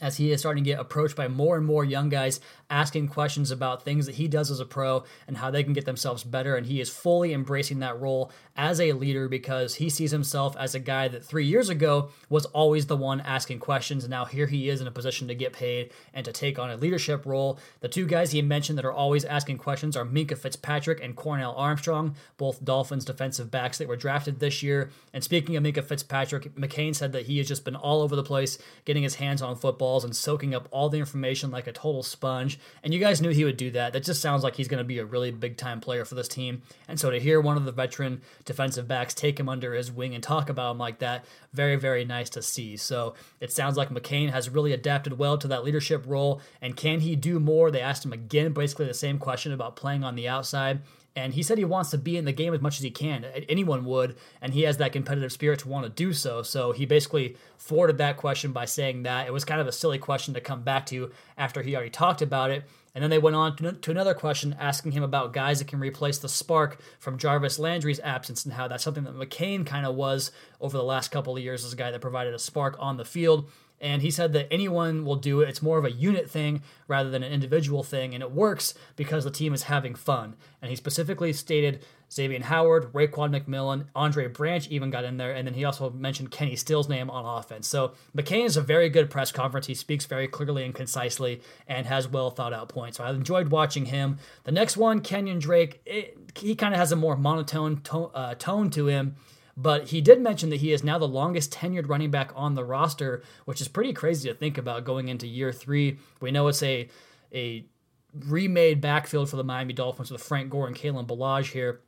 as 0.00 0.16
he 0.16 0.32
is 0.32 0.40
starting 0.40 0.64
to 0.64 0.70
get 0.70 0.80
approached 0.80 1.14
by 1.14 1.28
more 1.28 1.56
and 1.56 1.64
more 1.64 1.84
young 1.84 2.08
guys 2.08 2.40
asking 2.68 3.06
questions 3.06 3.52
about 3.52 3.84
things 3.84 4.06
that 4.06 4.16
he 4.16 4.26
does 4.26 4.50
as 4.50 4.58
a 4.58 4.64
pro 4.64 5.04
and 5.28 5.36
how 5.36 5.52
they 5.52 5.62
can 5.62 5.72
get 5.72 5.84
themselves 5.84 6.24
better. 6.24 6.56
And 6.56 6.66
he 6.66 6.80
is 6.80 6.90
fully 6.90 7.32
embracing 7.32 7.78
that 7.78 8.00
role 8.00 8.32
as 8.56 8.80
a 8.80 8.92
leader 8.92 9.28
because 9.28 9.76
he 9.76 9.88
sees 9.88 10.10
himself 10.10 10.56
as 10.56 10.74
a 10.74 10.80
guy 10.80 11.06
that 11.06 11.24
three 11.24 11.46
years 11.46 11.68
ago 11.68 12.10
was 12.28 12.44
always 12.46 12.86
the 12.86 12.96
one 12.96 13.20
asking 13.20 13.60
questions. 13.60 14.02
And 14.02 14.10
now 14.10 14.24
here 14.24 14.48
he 14.48 14.68
is 14.68 14.80
in 14.80 14.88
a 14.88 14.90
position 14.90 15.28
to 15.28 15.34
get 15.34 15.52
paid 15.52 15.92
and 16.12 16.24
to 16.24 16.32
take 16.32 16.58
on 16.58 16.70
a 16.70 16.76
leadership 16.76 17.24
role. 17.24 17.60
The 17.78 17.88
two 17.88 18.06
guys 18.06 18.32
he 18.32 18.42
mentioned 18.42 18.76
that 18.78 18.84
are 18.84 18.92
always 18.92 19.24
asking 19.24 19.58
questions 19.58 19.96
are 19.96 20.04
Minkah 20.04 20.38
Fitzpatrick 20.38 21.00
and 21.00 21.14
Cornell 21.14 21.54
Armstrong, 21.54 22.16
both 22.36 22.64
Dolphins 22.64 23.04
defensive 23.04 23.48
backs 23.50 23.78
that 23.78 23.86
were 23.86 23.94
drafted 23.94 24.40
this 24.40 24.60
year. 24.60 24.90
And 25.12 25.22
speaking 25.22 25.54
of 25.54 25.62
Minkah 25.62 25.84
Fitzpatrick, 25.84 26.56
McCain 26.56 26.96
said 26.96 27.12
that 27.12 27.26
he 27.26 27.38
has 27.38 27.46
just 27.46 27.64
been 27.64 27.76
all 27.76 28.02
over 28.02 28.16
the 28.16 28.24
place 28.24 28.58
getting 28.84 29.04
his 29.04 29.16
hands 29.16 29.40
on 29.40 29.54
footballs 29.84 30.04
and 30.04 30.16
soaking 30.16 30.54
up 30.54 30.66
all 30.70 30.88
the 30.88 30.98
information 30.98 31.50
like 31.50 31.66
a 31.66 31.72
total 31.72 32.02
sponge. 32.02 32.58
And 32.82 32.94
you 32.94 33.00
guys 33.00 33.20
knew 33.20 33.28
he 33.28 33.44
would 33.44 33.58
do 33.58 33.70
that. 33.72 33.92
That 33.92 34.02
just 34.02 34.22
sounds 34.22 34.42
like 34.42 34.56
he's 34.56 34.68
going 34.68 34.78
to 34.78 34.84
be 34.84 34.98
a 34.98 35.04
really 35.04 35.30
big 35.30 35.58
time 35.58 35.78
player 35.78 36.06
for 36.06 36.14
this 36.14 36.26
team. 36.26 36.62
And 36.88 36.98
so 36.98 37.10
to 37.10 37.20
hear 37.20 37.38
one 37.38 37.58
of 37.58 37.66
the 37.66 37.72
veteran 37.72 38.22
defensive 38.46 38.88
backs 38.88 39.12
take 39.12 39.38
him 39.38 39.46
under 39.46 39.74
his 39.74 39.92
wing 39.92 40.14
and 40.14 40.24
talk 40.24 40.48
about 40.48 40.72
him 40.72 40.78
like 40.78 41.00
that, 41.00 41.26
very, 41.52 41.76
very 41.76 42.06
nice 42.06 42.30
to 42.30 42.40
see. 42.40 42.78
So 42.78 43.14
it 43.40 43.52
sounds 43.52 43.76
like 43.76 43.90
McCain 43.90 44.30
has 44.30 44.48
really 44.48 44.72
adapted 44.72 45.18
well 45.18 45.36
to 45.36 45.48
that 45.48 45.64
leadership 45.64 46.02
role. 46.06 46.40
And 46.62 46.74
can 46.74 47.00
he 47.00 47.14
do 47.14 47.38
more? 47.38 47.70
They 47.70 47.82
asked 47.82 48.06
him 48.06 48.14
again, 48.14 48.54
basically 48.54 48.86
the 48.86 48.94
same 48.94 49.18
question 49.18 49.52
about 49.52 49.76
playing 49.76 50.02
on 50.02 50.14
the 50.14 50.28
outside. 50.28 50.80
And 51.16 51.34
he 51.34 51.44
said 51.44 51.58
he 51.58 51.64
wants 51.64 51.90
to 51.90 51.98
be 51.98 52.16
in 52.16 52.24
the 52.24 52.32
game 52.32 52.54
as 52.54 52.60
much 52.60 52.78
as 52.78 52.82
he 52.82 52.90
can. 52.90 53.24
Anyone 53.48 53.84
would, 53.84 54.16
and 54.40 54.52
he 54.52 54.62
has 54.62 54.78
that 54.78 54.92
competitive 54.92 55.30
spirit 55.30 55.60
to 55.60 55.68
want 55.68 55.84
to 55.86 55.90
do 55.90 56.12
so. 56.12 56.42
So 56.42 56.72
he 56.72 56.86
basically 56.86 57.36
forwarded 57.56 57.98
that 57.98 58.16
question 58.16 58.50
by 58.52 58.64
saying 58.64 59.04
that 59.04 59.28
it 59.28 59.32
was 59.32 59.44
kind 59.44 59.60
of 59.60 59.68
a 59.68 59.72
silly 59.72 59.98
question 59.98 60.34
to 60.34 60.40
come 60.40 60.62
back 60.62 60.86
to 60.86 61.12
after 61.38 61.62
he 61.62 61.76
already 61.76 61.90
talked 61.90 62.20
about 62.20 62.50
it. 62.50 62.64
And 62.96 63.02
then 63.02 63.10
they 63.10 63.18
went 63.18 63.34
on 63.34 63.56
to, 63.56 63.90
another 63.90 64.14
question 64.14 64.56
asking 64.58 64.92
him 64.92 65.02
about 65.02 65.32
guys 65.32 65.58
that 65.58 65.66
can 65.66 65.80
replace 65.80 66.18
the 66.18 66.28
spark 66.28 66.78
from 67.00 67.18
Jarvis 67.18 67.58
Landry's 67.58 67.98
absence 68.00 68.44
and 68.44 68.54
how 68.54 68.68
that's 68.68 68.84
something 68.84 69.04
that 69.04 69.16
McCain 69.16 69.66
kind 69.66 69.84
of 69.84 69.96
was 69.96 70.30
over 70.60 70.76
the 70.76 70.84
last 70.84 71.10
couple 71.10 71.36
of 71.36 71.42
years 71.42 71.64
as 71.64 71.72
a 71.72 71.76
guy 71.76 71.90
that 71.90 72.00
provided 72.00 72.34
a 72.34 72.38
spark 72.38 72.76
on 72.78 72.96
the 72.96 73.04
field. 73.04 73.50
And 73.84 74.00
he 74.00 74.10
said 74.10 74.32
that 74.32 74.48
anyone 74.50 75.04
will 75.04 75.16
do 75.16 75.42
it. 75.42 75.48
It's 75.50 75.60
more 75.60 75.76
of 75.76 75.84
a 75.84 75.92
unit 75.92 76.30
thing 76.30 76.62
rather 76.88 77.10
than 77.10 77.22
an 77.22 77.30
individual 77.30 77.82
thing. 77.82 78.14
And 78.14 78.22
it 78.22 78.32
works 78.32 78.72
because 78.96 79.24
the 79.24 79.30
team 79.30 79.52
is 79.52 79.64
having 79.64 79.94
fun. 79.94 80.36
And 80.62 80.70
he 80.70 80.76
specifically 80.76 81.34
stated 81.34 81.84
Xavier 82.10 82.42
Howard, 82.44 82.94
Raekwon 82.94 83.38
McMillan, 83.38 83.84
Andre 83.94 84.26
Branch 84.28 84.66
even 84.68 84.88
got 84.88 85.04
in 85.04 85.18
there. 85.18 85.32
And 85.32 85.46
then 85.46 85.52
he 85.52 85.66
also 85.66 85.90
mentioned 85.90 86.30
Kenny 86.30 86.56
Stills' 86.56 86.88
name 86.88 87.10
on 87.10 87.26
offense. 87.26 87.68
So 87.68 87.92
McCain 88.16 88.46
is 88.46 88.56
a 88.56 88.62
very 88.62 88.88
good 88.88 89.10
press 89.10 89.30
conference. 89.30 89.66
He 89.66 89.74
speaks 89.74 90.06
very 90.06 90.28
clearly 90.28 90.64
and 90.64 90.74
concisely 90.74 91.42
and 91.68 91.86
has 91.86 92.08
well 92.08 92.30
thought 92.30 92.54
out 92.54 92.70
points. 92.70 92.96
So 92.96 93.04
I 93.04 93.10
enjoyed 93.10 93.48
watching 93.48 93.84
him. 93.86 94.16
The 94.44 94.52
next 94.52 94.78
one, 94.78 95.02
Kenyan 95.02 95.40
Drake, 95.40 95.82
it, 95.84 96.16
he 96.38 96.54
kind 96.54 96.72
of 96.72 96.80
has 96.80 96.90
a 96.90 96.96
more 96.96 97.18
monotone 97.18 97.82
tone, 97.82 98.10
uh, 98.14 98.34
tone 98.36 98.70
to 98.70 98.86
him. 98.86 99.16
But 99.56 99.88
he 99.88 100.00
did 100.00 100.20
mention 100.20 100.50
that 100.50 100.60
he 100.60 100.72
is 100.72 100.82
now 100.82 100.98
the 100.98 101.06
longest 101.06 101.52
tenured 101.52 101.88
running 101.88 102.10
back 102.10 102.32
on 102.34 102.54
the 102.54 102.64
roster, 102.64 103.22
which 103.44 103.60
is 103.60 103.68
pretty 103.68 103.92
crazy 103.92 104.28
to 104.28 104.34
think 104.34 104.58
about 104.58 104.84
going 104.84 105.08
into 105.08 105.26
year 105.26 105.52
three. 105.52 105.98
We 106.20 106.30
know 106.30 106.48
it's 106.48 106.62
a 106.62 106.88
a 107.32 107.66
remade 108.14 108.80
backfield 108.80 109.28
for 109.28 109.36
the 109.36 109.44
Miami 109.44 109.72
Dolphins 109.72 110.10
with 110.10 110.22
Frank 110.22 110.50
Gore 110.50 110.66
and 110.66 110.76
Kalen 110.76 111.06
Ballage 111.06 111.50
here. 111.50 111.80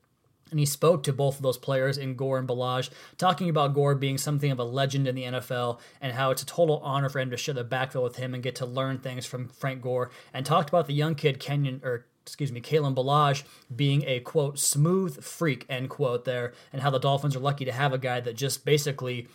And 0.50 0.60
he 0.60 0.66
spoke 0.66 1.02
to 1.02 1.12
both 1.12 1.36
of 1.36 1.42
those 1.42 1.58
players 1.58 1.98
in 1.98 2.14
Gore 2.14 2.38
and 2.38 2.46
Ballage, 2.46 2.90
talking 3.18 3.50
about 3.50 3.74
Gore 3.74 3.96
being 3.96 4.16
something 4.16 4.50
of 4.52 4.60
a 4.60 4.64
legend 4.64 5.08
in 5.08 5.16
the 5.16 5.24
NFL 5.24 5.80
and 6.00 6.12
how 6.12 6.30
it's 6.30 6.42
a 6.42 6.46
total 6.46 6.78
honor 6.84 7.08
for 7.08 7.18
him 7.18 7.30
to 7.30 7.36
share 7.36 7.54
the 7.54 7.64
backfield 7.64 8.04
with 8.04 8.16
him 8.16 8.32
and 8.32 8.44
get 8.44 8.54
to 8.56 8.66
learn 8.66 8.98
things 8.98 9.26
from 9.26 9.48
Frank 9.48 9.82
Gore. 9.82 10.10
And 10.32 10.46
talked 10.46 10.68
about 10.68 10.86
the 10.86 10.94
young 10.94 11.16
kid 11.16 11.40
Kenyan 11.40 11.82
or 11.84 12.06
excuse 12.26 12.50
me, 12.50 12.60
Kalen 12.60 12.94
Ballage 12.94 13.44
being 13.74 14.02
a 14.06 14.20
quote 14.20 14.58
smooth 14.58 15.22
freak 15.22 15.64
end 15.68 15.90
quote 15.90 16.24
there, 16.24 16.52
and 16.72 16.82
how 16.82 16.90
the 16.90 16.98
Dolphins 16.98 17.36
are 17.36 17.40
lucky 17.40 17.64
to 17.64 17.72
have 17.72 17.92
a 17.92 17.98
guy 17.98 18.20
that 18.20 18.34
just 18.34 18.64
basically 18.64 19.28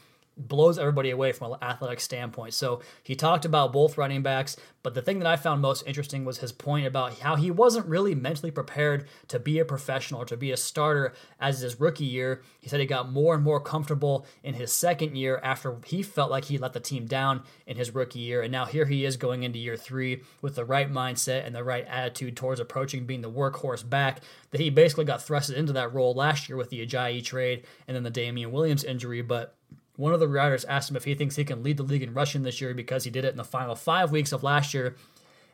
blows 0.48 0.78
everybody 0.78 1.10
away 1.10 1.32
from 1.32 1.54
an 1.54 1.60
athletic 1.62 2.00
standpoint. 2.00 2.54
So 2.54 2.82
he 3.04 3.16
talked 3.16 3.46
about 3.46 3.74
both 3.74 3.98
running 3.98 4.22
backs, 4.22 4.58
but 4.84 4.94
the 4.94 5.02
thing 5.02 5.20
that 5.20 5.28
I 5.28 5.36
found 5.36 5.62
most 5.62 5.86
interesting 5.86 6.26
was 6.26 6.40
his 6.40 6.52
point 6.52 6.88
about 6.88 7.20
how 7.20 7.36
he 7.36 7.52
wasn't 7.52 7.86
really 7.86 8.16
mentally 8.16 8.52
prepared 8.52 9.08
to 9.28 9.40
be 9.40 9.60
a 9.60 9.66
professional 9.66 10.22
or 10.22 10.26
to 10.26 10.38
be 10.38 10.52
a 10.52 10.58
starter 10.58 11.14
as 11.40 11.60
his 11.60 11.80
rookie 11.80 12.06
year. 12.06 12.42
He 12.60 12.70
said 12.70 12.80
he 12.80 12.86
got 12.86 13.12
more 13.12 13.36
and 13.36 13.44
more 13.44 13.60
comfortable 13.60 14.26
in 14.44 14.56
his 14.56 14.74
second 14.74 15.16
year 15.16 15.40
after 15.44 15.78
he 15.86 16.02
felt 16.02 16.32
like 16.32 16.46
he 16.46 16.58
let 16.58 16.74
the 16.74 16.80
team 16.80 17.06
down 17.06 17.44
in 17.68 17.78
his 17.78 17.94
rookie 17.94 18.20
year. 18.20 18.42
And 18.42 18.52
now 18.52 18.66
here 18.66 18.86
he 18.86 19.06
is 19.06 19.18
going 19.18 19.44
into 19.44 19.60
year 19.60 19.78
three 19.78 20.24
with 20.42 20.56
the 20.56 20.66
right 20.66 20.92
mindset 20.92 21.46
and 21.46 21.56
the 21.56 21.64
right 21.64 21.86
attitude 21.88 22.36
towards 22.36 22.60
approaching 22.60 23.06
being 23.06 23.22
the 23.22 23.32
workhorse 23.32 23.88
back 23.88 24.22
that 24.52 24.62
he 24.62 24.70
basically 24.70 25.06
got 25.06 25.20
thrusted 25.20 25.56
into 25.56 25.74
that 25.74 25.94
role 25.94 26.14
last 26.14 26.50
year 26.50 26.58
with 26.58 26.70
the 26.70 26.86
Ajayi 26.86 27.24
trade 27.24 27.66
and 27.88 27.96
then 27.96 28.04
the 28.04 28.10
Damien 28.10 28.52
Williams 28.52 28.84
injury. 28.84 29.22
But 29.22 29.56
one 30.02 30.14
of 30.14 30.20
the 30.20 30.28
writers 30.28 30.66
asked 30.66 30.90
him 30.90 30.98
if 30.98 31.04
he 31.04 31.14
thinks 31.14 31.36
he 31.36 31.46
can 31.46 31.62
lead 31.62 31.78
the 31.78 31.84
league 31.84 32.02
in 32.02 32.16
rushing 32.16 32.42
this 32.42 32.60
year 32.60 32.74
because 32.74 33.04
he 33.04 33.12
did 33.12 33.24
it 33.24 33.30
in 33.30 33.38
the 33.38 33.44
final 33.44 33.76
five 33.76 34.12
weeks 34.12 34.32
of 34.32 34.42
last 34.42 34.74
year. 34.74 34.96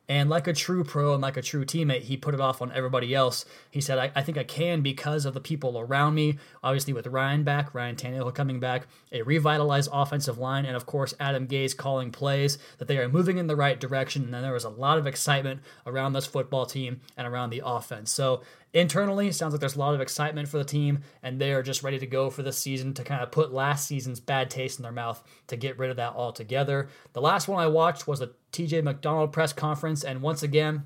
And 0.09 0.29
like 0.29 0.47
a 0.47 0.53
true 0.53 0.85
pro 0.85 1.11
and 1.11 1.21
like 1.21 1.35
a 1.35 1.41
true 1.41 1.65
teammate, 1.65 2.03
he 2.03 2.15
put 2.15 2.33
it 2.33 2.39
off 2.39 2.61
on 2.61 2.71
everybody 2.71 3.13
else. 3.13 3.43
He 3.69 3.81
said, 3.81 3.97
I, 3.97 4.09
I, 4.15 4.23
think 4.23 4.37
I 4.37 4.45
can 4.45 4.79
because 4.79 5.25
of 5.25 5.33
the 5.33 5.41
people 5.41 5.77
around 5.77 6.15
me. 6.15 6.37
Obviously, 6.63 6.93
with 6.93 7.07
Ryan 7.07 7.43
back, 7.43 7.73
Ryan 7.75 7.97
Tannehill 7.97 8.33
coming 8.33 8.61
back, 8.61 8.87
a 9.11 9.21
revitalized 9.23 9.89
offensive 9.91 10.37
line, 10.37 10.65
and 10.65 10.77
of 10.77 10.85
course, 10.85 11.13
Adam 11.19 11.45
Gase 11.45 11.75
calling 11.75 12.11
plays, 12.11 12.57
that 12.77 12.87
they 12.87 12.97
are 12.99 13.09
moving 13.09 13.37
in 13.37 13.47
the 13.47 13.57
right 13.57 13.77
direction. 13.77 14.23
And 14.23 14.33
then 14.33 14.43
there 14.43 14.53
was 14.53 14.63
a 14.63 14.69
lot 14.69 14.97
of 14.97 15.07
excitement 15.07 15.59
around 15.85 16.13
this 16.13 16.25
football 16.25 16.65
team 16.65 17.01
and 17.17 17.27
around 17.27 17.49
the 17.49 17.63
offense. 17.65 18.09
So 18.09 18.43
Internally, 18.73 19.31
sounds 19.31 19.53
like 19.53 19.59
there's 19.59 19.75
a 19.75 19.79
lot 19.79 19.95
of 19.95 20.01
excitement 20.01 20.47
for 20.47 20.57
the 20.57 20.63
team, 20.63 20.99
and 21.23 21.39
they 21.39 21.53
are 21.53 21.63
just 21.63 21.83
ready 21.83 21.97
to 21.99 22.05
go 22.05 22.29
for 22.29 22.43
this 22.43 22.57
season 22.57 22.93
to 22.95 23.03
kind 23.03 23.23
of 23.23 23.31
put 23.31 23.53
last 23.53 23.87
season's 23.87 24.19
bad 24.19 24.49
taste 24.49 24.77
in 24.77 24.83
their 24.83 24.91
mouth 24.91 25.23
to 25.47 25.55
get 25.55 25.79
rid 25.79 25.89
of 25.89 25.97
that 25.97 26.13
altogether. 26.13 26.89
The 27.13 27.21
last 27.21 27.47
one 27.47 27.63
I 27.63 27.67
watched 27.67 28.07
was 28.07 28.19
the 28.19 28.33
TJ 28.51 28.83
McDonald 28.83 29.31
press 29.31 29.53
conference, 29.53 30.03
and 30.03 30.21
once 30.21 30.43
again, 30.43 30.83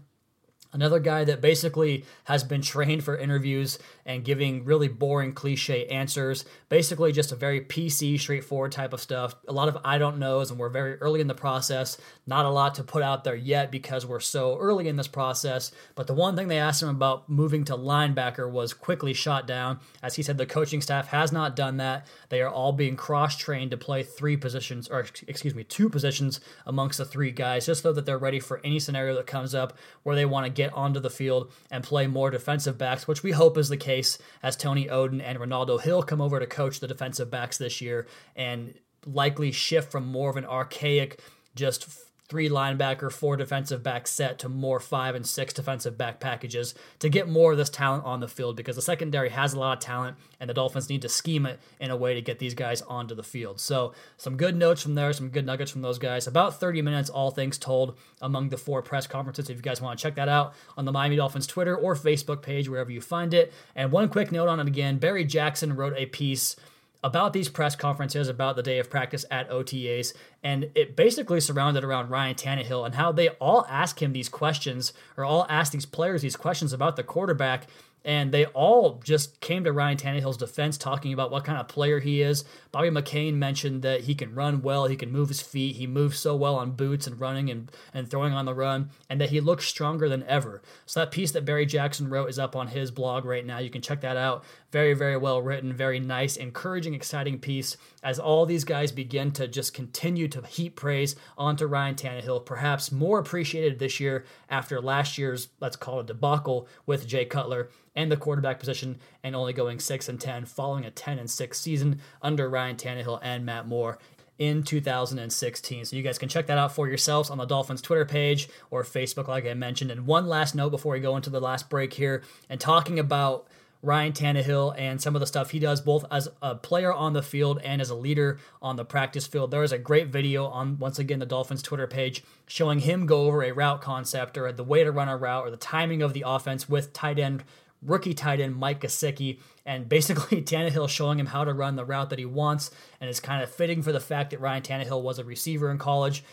Another 0.74 1.00
guy 1.00 1.25
that 1.25 1.42
basically 1.42 2.06
has 2.25 2.44
been 2.46 2.62
trained 2.62 3.04
for 3.04 3.18
interviews 3.18 3.78
and 4.06 4.24
giving 4.24 4.63
really 4.63 4.88
boring 4.88 5.34
cliche 5.34 5.86
answers. 5.88 6.46
Basically, 6.70 7.12
just 7.12 7.34
a 7.34 7.36
very 7.36 7.60
PC, 7.62 8.18
straightforward 8.18 8.72
type 8.72 8.94
of 8.94 9.01
stuff. 9.01 9.36
A 9.50 9.51
lot 9.51 9.68
of 9.68 9.78
I 9.84 9.98
don't 9.98 10.18
knows, 10.18 10.50
and 10.50 10.58
we're 10.58 10.70
very 10.70 10.96
early 10.96 11.20
in 11.20 11.28
the 11.28 11.36
process. 11.36 11.98
Not 12.25 12.46
a 12.46 12.50
lot 12.50 12.75
to 12.75 12.84
put 12.84 13.04
out 13.04 13.25
there 13.25 13.36
yet 13.36 13.70
because 13.70 14.06
we're 14.06 14.22
so 14.22 14.58
early 14.60 14.88
in 14.88 14.96
this 14.96 15.10
process. 15.10 15.72
But 15.96 16.08
the 16.08 16.13
one 16.13 16.38
thing 16.38 16.48
they 16.48 16.58
asked 16.58 16.82
him 16.82 16.90
about 16.90 17.28
moving 17.28 17.66
to 17.66 17.75
linebacker 17.75 18.50
was 18.50 18.74
quickly 18.74 19.13
shot 19.13 19.46
down. 19.46 19.80
As 20.01 20.16
he 20.16 20.24
said, 20.24 20.38
the 20.38 20.46
coaching 20.46 20.80
staff 20.80 21.08
has 21.08 21.34
not 21.34 21.56
done 21.56 21.78
that. 21.78 22.08
They 22.30 22.42
are 22.42 22.50
all 22.50 22.72
being 22.72 22.96
cross 22.96 23.36
trained 23.36 23.72
to 23.72 23.78
play 23.78 24.04
three 24.04 24.38
positions, 24.38 24.88
or 24.88 25.06
excuse 25.28 25.54
me, 25.54 25.66
two 25.66 25.90
positions 25.90 26.40
amongst 26.66 26.98
the 26.98 27.06
three 27.06 27.32
guys, 27.32 27.66
just 27.66 27.84
so 27.84 27.92
that 27.92 28.06
they're 28.06 28.18
ready 28.18 28.40
for 28.40 28.62
any 28.63 28.80
scenario 28.80 29.16
that 29.16 29.28
comes 29.28 29.54
up 29.54 29.78
where 30.04 30.16
they 30.16 30.25
want 30.25 30.46
to 30.46 30.51
get 30.51 30.61
get 30.62 30.74
onto 30.74 31.00
the 31.00 31.10
field 31.10 31.51
and 31.70 31.84
play 31.84 32.08
more 32.08 32.30
defensive 32.30 32.77
backs, 32.77 33.08
which 33.08 33.24
we 33.24 33.32
hope 33.32 33.58
is 33.58 33.70
the 33.70 33.77
case 33.77 34.18
as 34.44 34.56
Tony 34.56 34.86
Oden 34.86 35.22
and 35.24 35.39
Renaldo 35.39 35.77
Hill 35.77 36.03
come 36.03 36.22
over 36.22 36.39
to 36.39 36.46
coach 36.46 36.80
the 36.80 36.88
defensive 36.88 37.32
backs 37.32 37.58
this 37.58 37.82
year 37.82 38.08
and 38.36 38.75
likely 39.06 39.51
shift 39.51 39.91
from 39.91 40.06
more 40.06 40.30
of 40.30 40.38
an 40.38 40.46
archaic, 40.46 41.20
just 41.56 41.88
three 42.32 42.48
linebacker, 42.48 43.12
four 43.12 43.36
defensive 43.36 43.84
back 43.84 44.08
set 44.08 44.40
to 44.40 44.48
more 44.48 44.80
five 44.80 45.16
and 45.16 45.28
six 45.28 45.52
defensive 45.52 45.98
back 45.98 46.22
packages 46.22 46.74
to 47.00 47.10
get 47.10 47.28
more 47.28 47.52
of 47.52 47.58
this 47.58 47.70
talent 47.70 48.06
on 48.06 48.22
the 48.22 48.28
field 48.30 48.56
because 48.56 48.78
the 48.78 48.82
secondary 48.82 49.28
has 49.28 49.54
a 49.54 49.60
lot 49.60 49.78
of 49.78 49.84
talent 49.84 50.16
and 50.40 50.50
the 50.50 50.54
Dolphins 50.54 50.88
need 50.88 51.02
to 51.02 51.10
scheme 51.10 51.46
it 51.46 51.60
in 51.82 51.92
a 51.92 51.98
way 51.98 52.14
to 52.14 52.22
get 52.22 52.40
these 52.40 52.54
guys 52.54 52.82
onto 52.84 53.14
the 53.14 53.22
field. 53.22 53.60
So, 53.60 53.94
some 54.16 54.38
good 54.38 54.56
notes 54.56 54.82
from 54.82 54.96
there, 54.96 55.12
some 55.12 55.28
good 55.28 55.46
nuggets 55.46 55.72
from 55.72 55.82
those 55.82 56.00
guys. 56.00 56.26
About 56.26 56.58
30 56.58 56.82
minutes, 56.82 57.10
all 57.10 57.32
things 57.32 57.58
told, 57.58 57.98
among 58.22 58.48
the 58.48 58.58
four 58.58 58.82
press 58.82 59.08
conferences. 59.08 59.50
If 59.50 59.58
you 59.58 59.62
guys 59.62 59.82
want 59.82 60.00
to 60.00 60.02
check 60.02 60.16
that 60.16 60.30
out 60.30 60.54
on 60.78 60.86
the 60.86 60.94
Miami 60.94 61.18
Dolphins 61.18 61.48
Twitter 61.48 61.76
or 61.76 61.96
Facebook 61.96 62.42
page, 62.42 62.70
wherever 62.70 62.92
you 62.92 63.02
find 63.02 63.34
it. 63.34 63.52
And 63.76 63.92
one 63.92 64.08
quick 64.08 64.32
note 64.32 64.48
on 64.48 64.62
it 64.62 64.68
again 64.68 65.00
Barry 65.00 65.26
Jackson 65.26 65.76
wrote 65.76 65.96
a 65.98 66.06
piece 66.06 66.56
about 67.03 67.34
these 67.34 67.50
press 67.50 67.75
conferences, 67.75 68.27
about 68.27 68.55
the 68.55 68.63
day 68.63 68.79
of 68.79 68.89
practice 68.89 69.25
at 69.31 69.50
OTAs, 69.50 70.13
and 70.43 70.70
it 70.75 70.96
basically 70.96 71.39
surrounded 71.39 71.84
around 71.84 72.10
Ryan 72.10 72.36
Tannehill 72.36 72.86
and 72.86 72.96
how 72.96 73.12
they 73.12 73.29
all 73.29 73.65
ask 73.70 74.01
him 74.01 74.13
these 74.13 74.29
questions 74.29 74.93
or 75.17 75.25
all 75.25 75.46
ask 75.50 75.72
these 75.72 75.86
players 75.86 76.22
these 76.22 76.36
questions 76.36 76.74
about 76.74 76.96
the 76.96 77.03
quarterback. 77.03 77.67
And 78.03 78.31
they 78.31 78.46
all 78.46 79.00
just 79.03 79.39
came 79.41 79.63
to 79.63 79.72
Ryan 79.72 79.98
Tannehill's 79.98 80.38
defense 80.38 80.77
talking 80.77 81.13
about 81.13 81.29
what 81.29 81.43
kind 81.43 81.60
of 81.60 81.67
player 81.67 82.00
he 82.00 82.22
is. 82.22 82.43
Bobby 82.72 82.89
McCain 82.89 83.36
mentioned 83.36 83.84
that 83.84 84.01
he 84.01 84.15
can 84.15 84.34
run 84.34 84.62
well, 84.62 84.88
he 84.88 84.96
can 84.96 85.12
move 85.12 85.27
his 85.27 85.41
feet, 85.41 85.75
he 85.75 85.86
moves 85.86 86.17
so 86.17 86.36
well 86.36 86.55
on 86.55 86.72
boots 86.72 87.05
and 87.05 87.20
running 87.20 87.50
and, 87.50 87.72
and 87.93 88.10
throwing 88.10 88.34
on 88.34 88.46
the 88.46 88.53
run, 88.53 88.89
and 89.10 89.22
that 89.22 89.29
he 89.29 89.39
looks 89.39 89.65
stronger 89.65 90.10
than 90.10 90.24
ever. 90.24 90.62
So 90.86 91.00
that 91.00 91.12
piece 91.12 91.31
that 91.31 91.46
Barry 91.46 91.65
Jackson 91.65 92.10
wrote 92.10 92.29
is 92.29 92.39
up 92.39 92.55
on 92.55 92.70
his 92.70 92.89
blog 92.89 93.25
right 93.25 93.46
now. 93.46 93.60
You 93.60 93.70
can 93.70 93.81
check 93.81 94.01
that 94.01 94.17
out. 94.17 94.43
Very, 94.72 94.93
very 94.93 95.17
well 95.17 95.41
written, 95.41 95.74
very 95.74 96.00
nice, 96.00 96.38
encouraging, 96.38 96.93
exciting 96.93 97.39
piece 97.39 97.77
as 98.01 98.17
all 98.17 98.46
these 98.46 98.63
guys 98.63 98.91
begin 98.91 99.31
to 99.34 99.48
just 99.48 99.74
continue 99.74 100.27
to 100.29 100.41
heap 100.48 100.75
praise 100.75 101.15
onto 101.38 101.65
Ryan 101.65 101.96
Tannehill, 101.96 102.46
perhaps 102.46 102.91
more 102.91 103.20
appreciated 103.20 103.79
this 103.79 104.00
year 104.00 104.25
after 104.50 104.81
last 104.81 105.17
year's, 105.17 105.50
let's 105.60 105.75
call 105.75 106.00
it 106.00 106.08
debacle 106.08 106.67
with 106.86 107.05
Jay 107.05 107.25
Cutler 107.25 107.70
and 107.95 108.12
the 108.12 108.17
quarterback 108.17 108.60
position 108.60 108.98
and 109.24 109.36
only 109.36 109.53
going 109.53 109.79
6 109.79 110.10
and 110.10 110.19
10 110.19 110.45
following 110.45 110.86
a 110.86 110.91
10 110.91 111.19
and 111.19 111.29
6 111.29 111.60
season 111.60 112.00
under 112.21 112.50
Ryan 112.50 112.75
Tannehill 112.75 113.19
and 113.21 113.45
Matt 113.45 113.67
Moore 113.67 113.98
in 114.39 114.63
2016. 114.63 115.86
So 115.86 115.95
you 115.95 116.01
guys 116.01 116.17
can 116.17 116.29
check 116.29 116.48
that 116.48 116.57
out 116.57 116.74
for 116.74 116.88
yourselves 116.88 117.29
on 117.29 117.38
the 117.38 117.45
Dolphins 117.45 117.81
Twitter 117.81 118.05
page 118.05 118.50
or 118.71 118.83
Facebook, 118.83 119.27
like 119.27 119.45
I 119.45 119.53
mentioned. 119.53 119.91
And 119.91 120.07
one 120.07 120.27
last 120.27 120.55
note 120.55 120.71
before 120.71 120.93
we 120.93 121.00
go 121.00 121.15
into 121.15 121.29
the 121.29 121.39
last 121.39 121.69
break 121.69 121.93
here 121.93 122.24
and 122.50 122.60
talking 122.60 122.98
about 122.98 123.48
Ryan 123.83 124.13
Tannehill 124.13 124.75
and 124.77 125.01
some 125.01 125.15
of 125.15 125.19
the 125.19 125.27
stuff 125.27 125.51
he 125.51 125.60
does 125.60 125.81
both 125.81 126.05
as 126.12 126.27
a 126.41 126.55
player 126.55 126.93
on 126.93 127.13
the 127.13 127.24
field 127.24 127.60
and 127.63 127.81
as 127.81 127.89
a 127.89 127.95
leader 127.95 128.39
on 128.62 128.75
the 128.75 128.86
practice 128.86 129.25
field. 129.25 129.51
There 129.51 129.63
is 129.63 129.71
a 129.71 129.77
great 129.77 130.07
video 130.07 130.45
on 130.45 130.77
once 130.77 131.00
again 131.00 131.19
the 131.19 131.25
Dolphins 131.25 131.63
Twitter 131.63 131.88
page 131.88 132.24
showing 132.48 132.79
him 132.79 133.05
go 133.05 133.25
over 133.25 133.43
a 133.43 133.51
route 133.51 133.81
concept 133.81 134.38
or 134.38 134.51
the 134.51 134.63
way 134.63 134.83
to 134.83 134.91
run 134.91 135.10
a 135.10 135.17
route 135.17 135.45
or 135.45 135.51
the 135.51 135.57
timing 135.57 136.01
of 136.01 136.13
the 136.13 136.24
offense 136.25 136.69
with 136.69 136.93
tight 136.93 137.17
end 137.17 137.43
rookie 137.82 138.14
tight 138.14 138.40
end 138.40 138.56
Mike 138.56 138.82
Gesicki, 138.82 139.40
and 139.66 139.90
basically 139.90 140.42
Tannehill 140.42 140.90
showing 140.90 141.20
him 141.20 141.28
how 141.28 141.44
to 141.44 141.54
run 141.54 141.76
the 141.76 141.86
route 141.86 142.10
that 142.10 142.20
he 142.20 142.26
wants, 142.26 142.72
and 143.00 143.10
it's 143.10 143.20
kind 143.20 143.44
of 143.44 143.50
fitting 143.50 143.82
for 143.82 143.92
the 143.92 144.00
fact 144.00 144.32
that 144.32 144.40
Ryan 144.40 144.64
Tannehill 144.64 145.02
was 145.02 145.20
a 145.20 145.24
receiver 145.24 145.72
in 145.72 145.78
college 145.78 146.24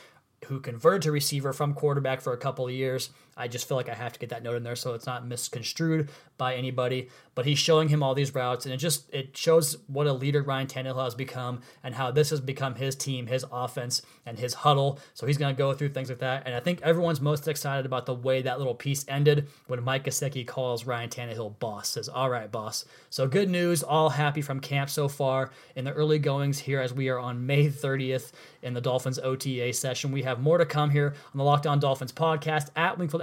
who 0.47 0.61
converted 0.61 1.03
to 1.03 1.13
receiver 1.13 1.53
from 1.53 1.75
quarterback 1.75 2.21
for 2.21 2.33
a 2.33 2.39
couple 2.39 2.67
of 2.67 2.73
years. 2.73 3.11
I 3.39 3.49
just 3.49 3.69
feel 3.69 3.77
like 3.77 3.89
I 3.89 3.95
have 3.95 4.13
to 4.13 4.19
get 4.19 4.31
that 4.31 4.43
note 4.43 4.57
in 4.57 4.63
there 4.63 4.77
so 4.77 4.95
it's 4.95 5.07
not 5.07 5.27
misconstrued 5.27 6.11
by 6.37 6.55
anybody. 6.55 7.09
But 7.35 7.47
he's 7.47 7.59
showing 7.59 7.89
him 7.89 8.03
all 8.03 8.15
these 8.15 8.35
routes, 8.35 8.67
and 8.67 8.75
it 8.75 8.79
just 8.79 9.09
it 9.15 9.37
shows 9.37 9.79
what 9.87 10.09
a 10.09 10.13
leader 10.13 10.43
Ryan 10.43 10.67
Tannehill 10.67 11.05
has 11.05 11.15
become 11.15 11.61
and 11.85 11.95
how 11.95 12.11
this 12.11 12.31
has 12.31 12.41
become 12.41 12.75
his 12.75 12.97
team, 12.97 13.29
his 13.29 13.45
offense, 13.53 14.03
and 14.27 14.39
his 14.39 14.55
huddle. 14.55 14.99
So 15.15 15.25
he's 15.25 15.39
going 15.39 15.55
to 15.55 15.59
go 15.59 15.73
through 15.73 15.91
things 15.91 16.09
like 16.09 16.19
that. 16.19 16.43
And 16.47 16.55
I 16.55 16.61
think 16.61 16.83
everyone's 16.83 17.21
most 17.21 17.47
excited 17.47 17.87
about 17.87 18.07
the 18.07 18.15
way 18.15 18.43
that 18.43 18.59
little 18.59 18.75
piece 18.75 19.05
ended 19.07 19.47
when 19.69 19.85
Mike 19.85 20.05
Gesicki 20.05 20.45
calls 20.45 20.85
Ryan 20.85 21.11
Tannehill 21.11 21.61
boss. 21.61 21.91
Says, 21.91 22.09
"All 22.09 22.29
right, 22.29 22.51
boss." 22.51 22.85
So 23.09 23.29
good 23.29 23.49
news, 23.49 23.85
all 23.85 24.11
happy 24.11 24.43
from 24.43 24.59
camp 24.59 24.91
so 24.91 25.07
far 25.07 25.51
in 25.77 25.85
the 25.85 25.93
early 25.93 26.19
goings 26.19 26.59
here 26.59 26.81
as 26.81 26.93
we 26.93 27.09
are 27.09 27.21
on 27.21 27.47
May 27.47 27.69
30th 27.69 28.33
in 28.63 28.75
the 28.75 28.81
Dolphins 28.81 29.21
OTA 29.21 29.73
session. 29.73 30.11
We 30.11 30.23
have 30.23 30.41
more 30.41 30.59
to 30.59 30.67
come 30.67 30.91
here 30.91 31.15
on 31.33 31.39
the 31.39 31.45
Locked 31.45 31.69
On 31.69 31.79
Dolphins 31.79 32.13
podcast 32.13 32.71
at 32.75 32.99
Wingfield 32.99 33.23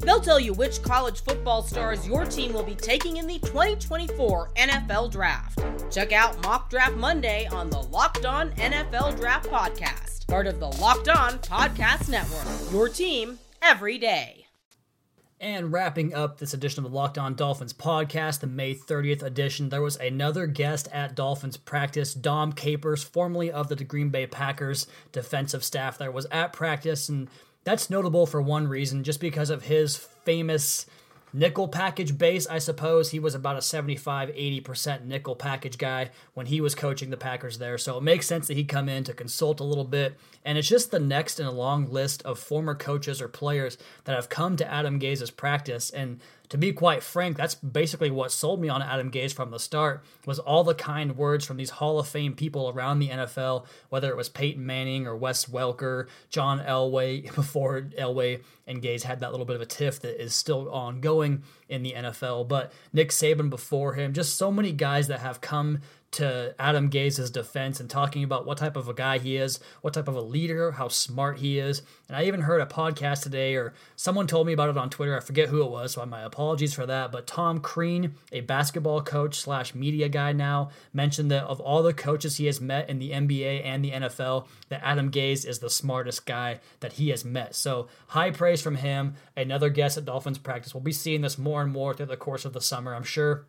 They'll 0.00 0.20
tell 0.20 0.38
you 0.38 0.52
which 0.52 0.82
college 0.82 1.22
football 1.22 1.62
stars 1.62 2.06
your 2.06 2.24
team 2.24 2.52
will 2.52 2.62
be 2.62 2.74
taking 2.74 3.16
in 3.16 3.26
the 3.26 3.38
2024 3.40 4.50
NFL 4.56 5.10
Draft. 5.10 5.58
Check 5.90 6.12
out 6.12 6.40
Mock 6.42 6.70
Draft 6.70 6.96
Monday 6.96 7.46
on 7.46 7.70
the 7.70 7.80
Locked 7.80 8.26
On 8.26 8.50
NFL 8.52 9.16
Draft 9.18 9.48
Podcast, 9.48 10.26
part 10.28 10.46
of 10.46 10.60
the 10.60 10.68
Locked 10.68 11.08
On 11.08 11.38
Podcast 11.38 12.08
Network. 12.08 12.72
Your 12.72 12.88
team 12.88 13.38
every 13.62 13.98
day. 13.98 14.46
And 15.38 15.70
wrapping 15.70 16.14
up 16.14 16.38
this 16.38 16.54
edition 16.54 16.82
of 16.82 16.90
the 16.90 16.96
Locked 16.96 17.18
On 17.18 17.34
Dolphins 17.34 17.74
podcast, 17.74 18.40
the 18.40 18.46
May 18.46 18.74
30th 18.74 19.22
edition, 19.22 19.68
there 19.68 19.82
was 19.82 19.96
another 19.96 20.46
guest 20.46 20.88
at 20.92 21.14
Dolphins 21.14 21.58
practice, 21.58 22.14
Dom 22.14 22.52
Capers, 22.52 23.04
formerly 23.04 23.50
of 23.52 23.68
the 23.68 23.76
Green 23.84 24.08
Bay 24.08 24.26
Packers 24.26 24.86
defensive 25.12 25.62
staff, 25.62 25.98
there 25.98 26.10
was 26.10 26.26
at 26.30 26.54
practice, 26.54 27.10
and 27.10 27.28
that's 27.66 27.90
notable 27.90 28.26
for 28.26 28.40
one 28.40 28.68
reason, 28.68 29.02
just 29.02 29.20
because 29.20 29.50
of 29.50 29.64
his 29.64 29.96
famous 29.96 30.86
nickel 31.32 31.66
package 31.66 32.16
base, 32.16 32.46
I 32.46 32.58
suppose. 32.58 33.10
He 33.10 33.18
was 33.18 33.34
about 33.34 33.56
a 33.56 33.60
75 33.60 34.28
80% 34.28 35.04
nickel 35.04 35.34
package 35.34 35.76
guy 35.76 36.10
when 36.34 36.46
he 36.46 36.60
was 36.60 36.76
coaching 36.76 37.10
the 37.10 37.16
Packers 37.16 37.58
there. 37.58 37.76
So 37.76 37.98
it 37.98 38.04
makes 38.04 38.28
sense 38.28 38.46
that 38.46 38.56
he'd 38.56 38.68
come 38.68 38.88
in 38.88 39.02
to 39.02 39.12
consult 39.12 39.58
a 39.58 39.64
little 39.64 39.84
bit. 39.84 40.16
And 40.44 40.56
it's 40.56 40.68
just 40.68 40.92
the 40.92 41.00
next 41.00 41.40
in 41.40 41.46
a 41.46 41.50
long 41.50 41.90
list 41.90 42.22
of 42.22 42.38
former 42.38 42.76
coaches 42.76 43.20
or 43.20 43.26
players 43.26 43.78
that 44.04 44.14
have 44.14 44.28
come 44.28 44.56
to 44.58 44.72
Adam 44.72 45.00
Gase's 45.00 45.32
practice. 45.32 45.90
And 45.90 46.20
to 46.48 46.58
be 46.58 46.72
quite 46.72 47.02
frank, 47.02 47.36
that's 47.36 47.54
basically 47.54 48.10
what 48.10 48.30
sold 48.30 48.60
me 48.60 48.68
on 48.68 48.82
Adam 48.82 49.10
Gase 49.10 49.32
from 49.32 49.50
the 49.50 49.58
start 49.58 50.04
was 50.24 50.38
all 50.38 50.64
the 50.64 50.74
kind 50.74 51.16
words 51.16 51.44
from 51.44 51.56
these 51.56 51.70
Hall 51.70 51.98
of 51.98 52.08
Fame 52.08 52.34
people 52.34 52.70
around 52.70 52.98
the 52.98 53.08
NFL, 53.08 53.66
whether 53.88 54.10
it 54.10 54.16
was 54.16 54.28
Peyton 54.28 54.64
Manning 54.64 55.06
or 55.06 55.16
Wes 55.16 55.46
Welker, 55.46 56.06
John 56.30 56.60
Elway, 56.60 57.34
before 57.34 57.82
Elway 57.98 58.42
and 58.66 58.82
Gase 58.82 59.02
had 59.02 59.20
that 59.20 59.30
little 59.30 59.46
bit 59.46 59.56
of 59.56 59.62
a 59.62 59.66
tiff 59.66 60.00
that 60.00 60.22
is 60.22 60.34
still 60.34 60.70
ongoing 60.70 61.42
in 61.68 61.82
the 61.82 61.92
NFL, 61.92 62.48
but 62.48 62.72
Nick 62.92 63.10
Saban 63.10 63.50
before 63.50 63.94
him, 63.94 64.12
just 64.12 64.36
so 64.36 64.50
many 64.50 64.72
guys 64.72 65.08
that 65.08 65.20
have 65.20 65.40
come 65.40 65.80
to 66.12 66.54
Adam 66.58 66.88
Gase's 66.88 67.30
defense 67.30 67.80
and 67.80 67.90
talking 67.90 68.24
about 68.24 68.46
what 68.46 68.58
type 68.58 68.76
of 68.76 68.88
a 68.88 68.94
guy 68.94 69.18
he 69.18 69.36
is, 69.36 69.60
what 69.82 69.94
type 69.94 70.08
of 70.08 70.16
a 70.16 70.20
leader, 70.20 70.72
how 70.72 70.88
smart 70.88 71.38
he 71.38 71.58
is. 71.58 71.82
And 72.08 72.16
I 72.16 72.24
even 72.24 72.42
heard 72.42 72.60
a 72.60 72.66
podcast 72.66 73.22
today, 73.22 73.54
or 73.54 73.74
someone 73.96 74.26
told 74.26 74.46
me 74.46 74.52
about 74.52 74.70
it 74.70 74.78
on 74.78 74.88
Twitter. 74.88 75.16
I 75.16 75.20
forget 75.20 75.48
who 75.48 75.62
it 75.62 75.70
was, 75.70 75.92
so 75.92 76.06
my 76.06 76.22
apologies 76.22 76.72
for 76.74 76.86
that. 76.86 77.12
But 77.12 77.26
Tom 77.26 77.60
Crean, 77.60 78.14
a 78.32 78.40
basketball 78.40 79.02
coach 79.02 79.34
slash 79.36 79.74
media 79.74 80.08
guy 80.08 80.32
now, 80.32 80.70
mentioned 80.92 81.30
that 81.30 81.44
of 81.44 81.60
all 81.60 81.82
the 81.82 81.92
coaches 81.92 82.36
he 82.36 82.46
has 82.46 82.60
met 82.60 82.88
in 82.88 82.98
the 82.98 83.10
NBA 83.10 83.64
and 83.64 83.84
the 83.84 83.90
NFL, 83.90 84.46
that 84.68 84.82
Adam 84.82 85.10
Gase 85.10 85.46
is 85.46 85.58
the 85.58 85.70
smartest 85.70 86.24
guy 86.24 86.60
that 86.80 86.94
he 86.94 87.10
has 87.10 87.24
met. 87.24 87.54
So 87.54 87.88
high 88.08 88.30
praise 88.30 88.62
from 88.62 88.76
him. 88.76 89.14
Another 89.36 89.68
guest 89.68 89.98
at 89.98 90.04
Dolphins 90.04 90.38
practice. 90.38 90.72
We'll 90.72 90.82
be 90.82 90.92
seeing 90.92 91.20
this 91.20 91.36
more 91.36 91.62
and 91.62 91.72
more 91.72 91.92
through 91.92 92.06
the 92.06 92.16
course 92.16 92.44
of 92.44 92.52
the 92.52 92.60
summer, 92.60 92.94
I'm 92.94 93.04
sure 93.04 93.46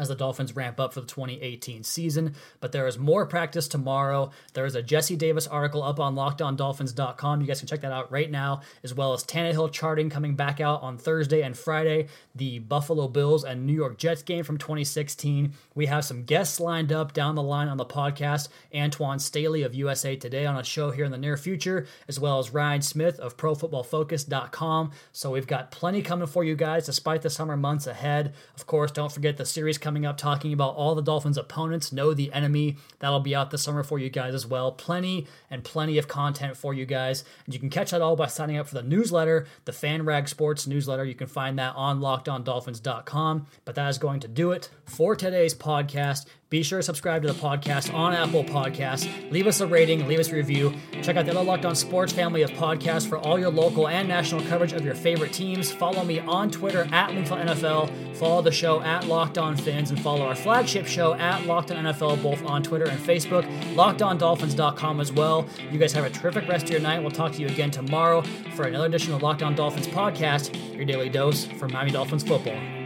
as 0.00 0.08
the 0.08 0.14
Dolphins 0.14 0.56
ramp 0.56 0.80
up 0.80 0.94
for 0.94 1.00
the 1.00 1.06
2018 1.06 1.84
season. 1.84 2.34
But 2.58 2.72
there 2.72 2.86
is 2.86 2.98
more 2.98 3.26
practice 3.26 3.68
tomorrow. 3.68 4.30
There 4.54 4.64
is 4.64 4.74
a 4.74 4.82
Jesse 4.82 5.16
Davis 5.16 5.46
article 5.46 5.82
up 5.82 6.00
on 6.00 6.14
lockedondolphins.com. 6.14 7.40
You 7.40 7.46
guys 7.46 7.60
can 7.60 7.68
check 7.68 7.82
that 7.82 7.92
out 7.92 8.10
right 8.10 8.30
now, 8.30 8.62
as 8.82 8.94
well 8.94 9.12
as 9.12 9.24
Tannehill 9.24 9.70
charting 9.72 10.08
coming 10.10 10.34
back 10.34 10.60
out 10.60 10.82
on 10.82 10.96
Thursday 10.96 11.42
and 11.42 11.56
Friday, 11.56 12.08
the 12.34 12.58
Buffalo 12.60 13.06
Bills 13.06 13.44
and 13.44 13.66
New 13.66 13.74
York 13.74 13.98
Jets 13.98 14.22
game 14.22 14.42
from 14.42 14.56
2016. 14.56 15.52
We 15.74 15.86
have 15.86 16.04
some 16.04 16.24
guests 16.24 16.58
lined 16.58 16.92
up 16.92 17.12
down 17.12 17.34
the 17.34 17.42
line 17.42 17.68
on 17.68 17.76
the 17.76 17.84
podcast. 17.84 18.48
Antoine 18.74 19.18
Staley 19.18 19.62
of 19.62 19.74
USA 19.74 20.16
Today 20.16 20.46
on 20.46 20.56
a 20.56 20.64
show 20.64 20.90
here 20.90 21.04
in 21.04 21.12
the 21.12 21.18
near 21.18 21.36
future, 21.36 21.86
as 22.08 22.18
well 22.18 22.38
as 22.38 22.52
Ryan 22.52 22.80
Smith 22.80 23.18
of 23.18 23.36
ProFootballFocus.com. 23.36 24.92
So 25.12 25.30
we've 25.30 25.46
got 25.46 25.70
plenty 25.70 26.00
coming 26.02 26.26
for 26.26 26.42
you 26.44 26.56
guys 26.56 26.86
despite 26.86 27.22
the 27.22 27.30
summer 27.30 27.56
months 27.56 27.86
ahead. 27.86 28.32
Of 28.56 28.66
course, 28.66 28.90
don't 28.90 29.12
forget 29.12 29.36
the 29.36 29.44
series 29.44 29.78
coming 29.78 29.89
coming 29.90 30.06
up 30.06 30.16
talking 30.16 30.52
about 30.52 30.76
all 30.76 30.94
the 30.94 31.02
Dolphins' 31.02 31.36
opponents. 31.36 31.90
Know 31.90 32.14
the 32.14 32.32
enemy. 32.32 32.76
That'll 33.00 33.18
be 33.18 33.34
out 33.34 33.50
this 33.50 33.64
summer 33.64 33.82
for 33.82 33.98
you 33.98 34.08
guys 34.08 34.34
as 34.34 34.46
well. 34.46 34.70
Plenty 34.70 35.26
and 35.50 35.64
plenty 35.64 35.98
of 35.98 36.06
content 36.06 36.56
for 36.56 36.72
you 36.72 36.86
guys. 36.86 37.24
And 37.44 37.52
you 37.52 37.58
can 37.58 37.70
catch 37.70 37.90
that 37.90 38.00
all 38.00 38.14
by 38.14 38.28
signing 38.28 38.56
up 38.56 38.68
for 38.68 38.76
the 38.76 38.84
newsletter, 38.84 39.48
the 39.64 39.72
FanRag 39.72 40.28
Sports 40.28 40.68
newsletter. 40.68 41.04
You 41.04 41.16
can 41.16 41.26
find 41.26 41.58
that 41.58 41.74
on 41.74 41.98
lockedondolphins.com. 41.98 43.48
But 43.64 43.74
that 43.74 43.88
is 43.88 43.98
going 43.98 44.20
to 44.20 44.28
do 44.28 44.52
it 44.52 44.68
for 44.84 45.16
today's 45.16 45.56
podcast. 45.56 46.26
Be 46.50 46.64
sure 46.64 46.80
to 46.80 46.82
subscribe 46.82 47.22
to 47.22 47.28
the 47.28 47.38
podcast 47.38 47.94
on 47.94 48.12
Apple 48.12 48.42
Podcasts. 48.42 49.08
Leave 49.30 49.46
us 49.46 49.60
a 49.60 49.66
rating, 49.68 50.08
leave 50.08 50.18
us 50.18 50.30
a 50.30 50.34
review. 50.34 50.74
Check 51.00 51.14
out 51.14 51.24
the 51.24 51.30
other 51.30 51.44
Locked 51.44 51.64
On 51.64 51.76
Sports 51.76 52.12
family 52.12 52.42
of 52.42 52.50
podcasts 52.50 53.08
for 53.08 53.18
all 53.18 53.38
your 53.38 53.50
local 53.50 53.86
and 53.86 54.08
national 54.08 54.42
coverage 54.46 54.72
of 54.72 54.84
your 54.84 54.96
favorite 54.96 55.32
teams. 55.32 55.70
Follow 55.70 56.02
me 56.02 56.18
on 56.18 56.50
Twitter 56.50 56.88
at 56.90 57.10
NFL. 57.10 58.16
Follow 58.16 58.42
the 58.42 58.50
show 58.50 58.82
at 58.82 59.06
Locked 59.06 59.38
On 59.38 59.56
Fins 59.56 59.90
and 59.90 60.00
follow 60.00 60.26
our 60.26 60.34
flagship 60.34 60.88
show 60.88 61.14
at 61.14 61.46
Locked 61.46 61.70
On 61.70 61.84
NFL 61.84 62.20
both 62.20 62.44
on 62.44 62.64
Twitter 62.64 62.86
and 62.86 62.98
Facebook. 62.98 63.44
LockedOnDolphins.com 63.74 65.00
as 65.00 65.12
well. 65.12 65.46
You 65.70 65.78
guys 65.78 65.92
have 65.92 66.04
a 66.04 66.10
terrific 66.10 66.48
rest 66.48 66.64
of 66.64 66.70
your 66.72 66.80
night. 66.80 67.00
We'll 67.00 67.12
talk 67.12 67.30
to 67.32 67.40
you 67.40 67.46
again 67.46 67.70
tomorrow 67.70 68.22
for 68.56 68.64
another 68.64 68.86
edition 68.86 69.14
of 69.14 69.22
Locked 69.22 69.44
On 69.44 69.54
Dolphins 69.54 69.86
podcast, 69.86 70.74
your 70.74 70.84
daily 70.84 71.08
dose 71.08 71.44
for 71.44 71.68
Miami 71.68 71.92
Dolphins 71.92 72.24
football. 72.24 72.79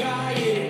Hey, 0.00 0.69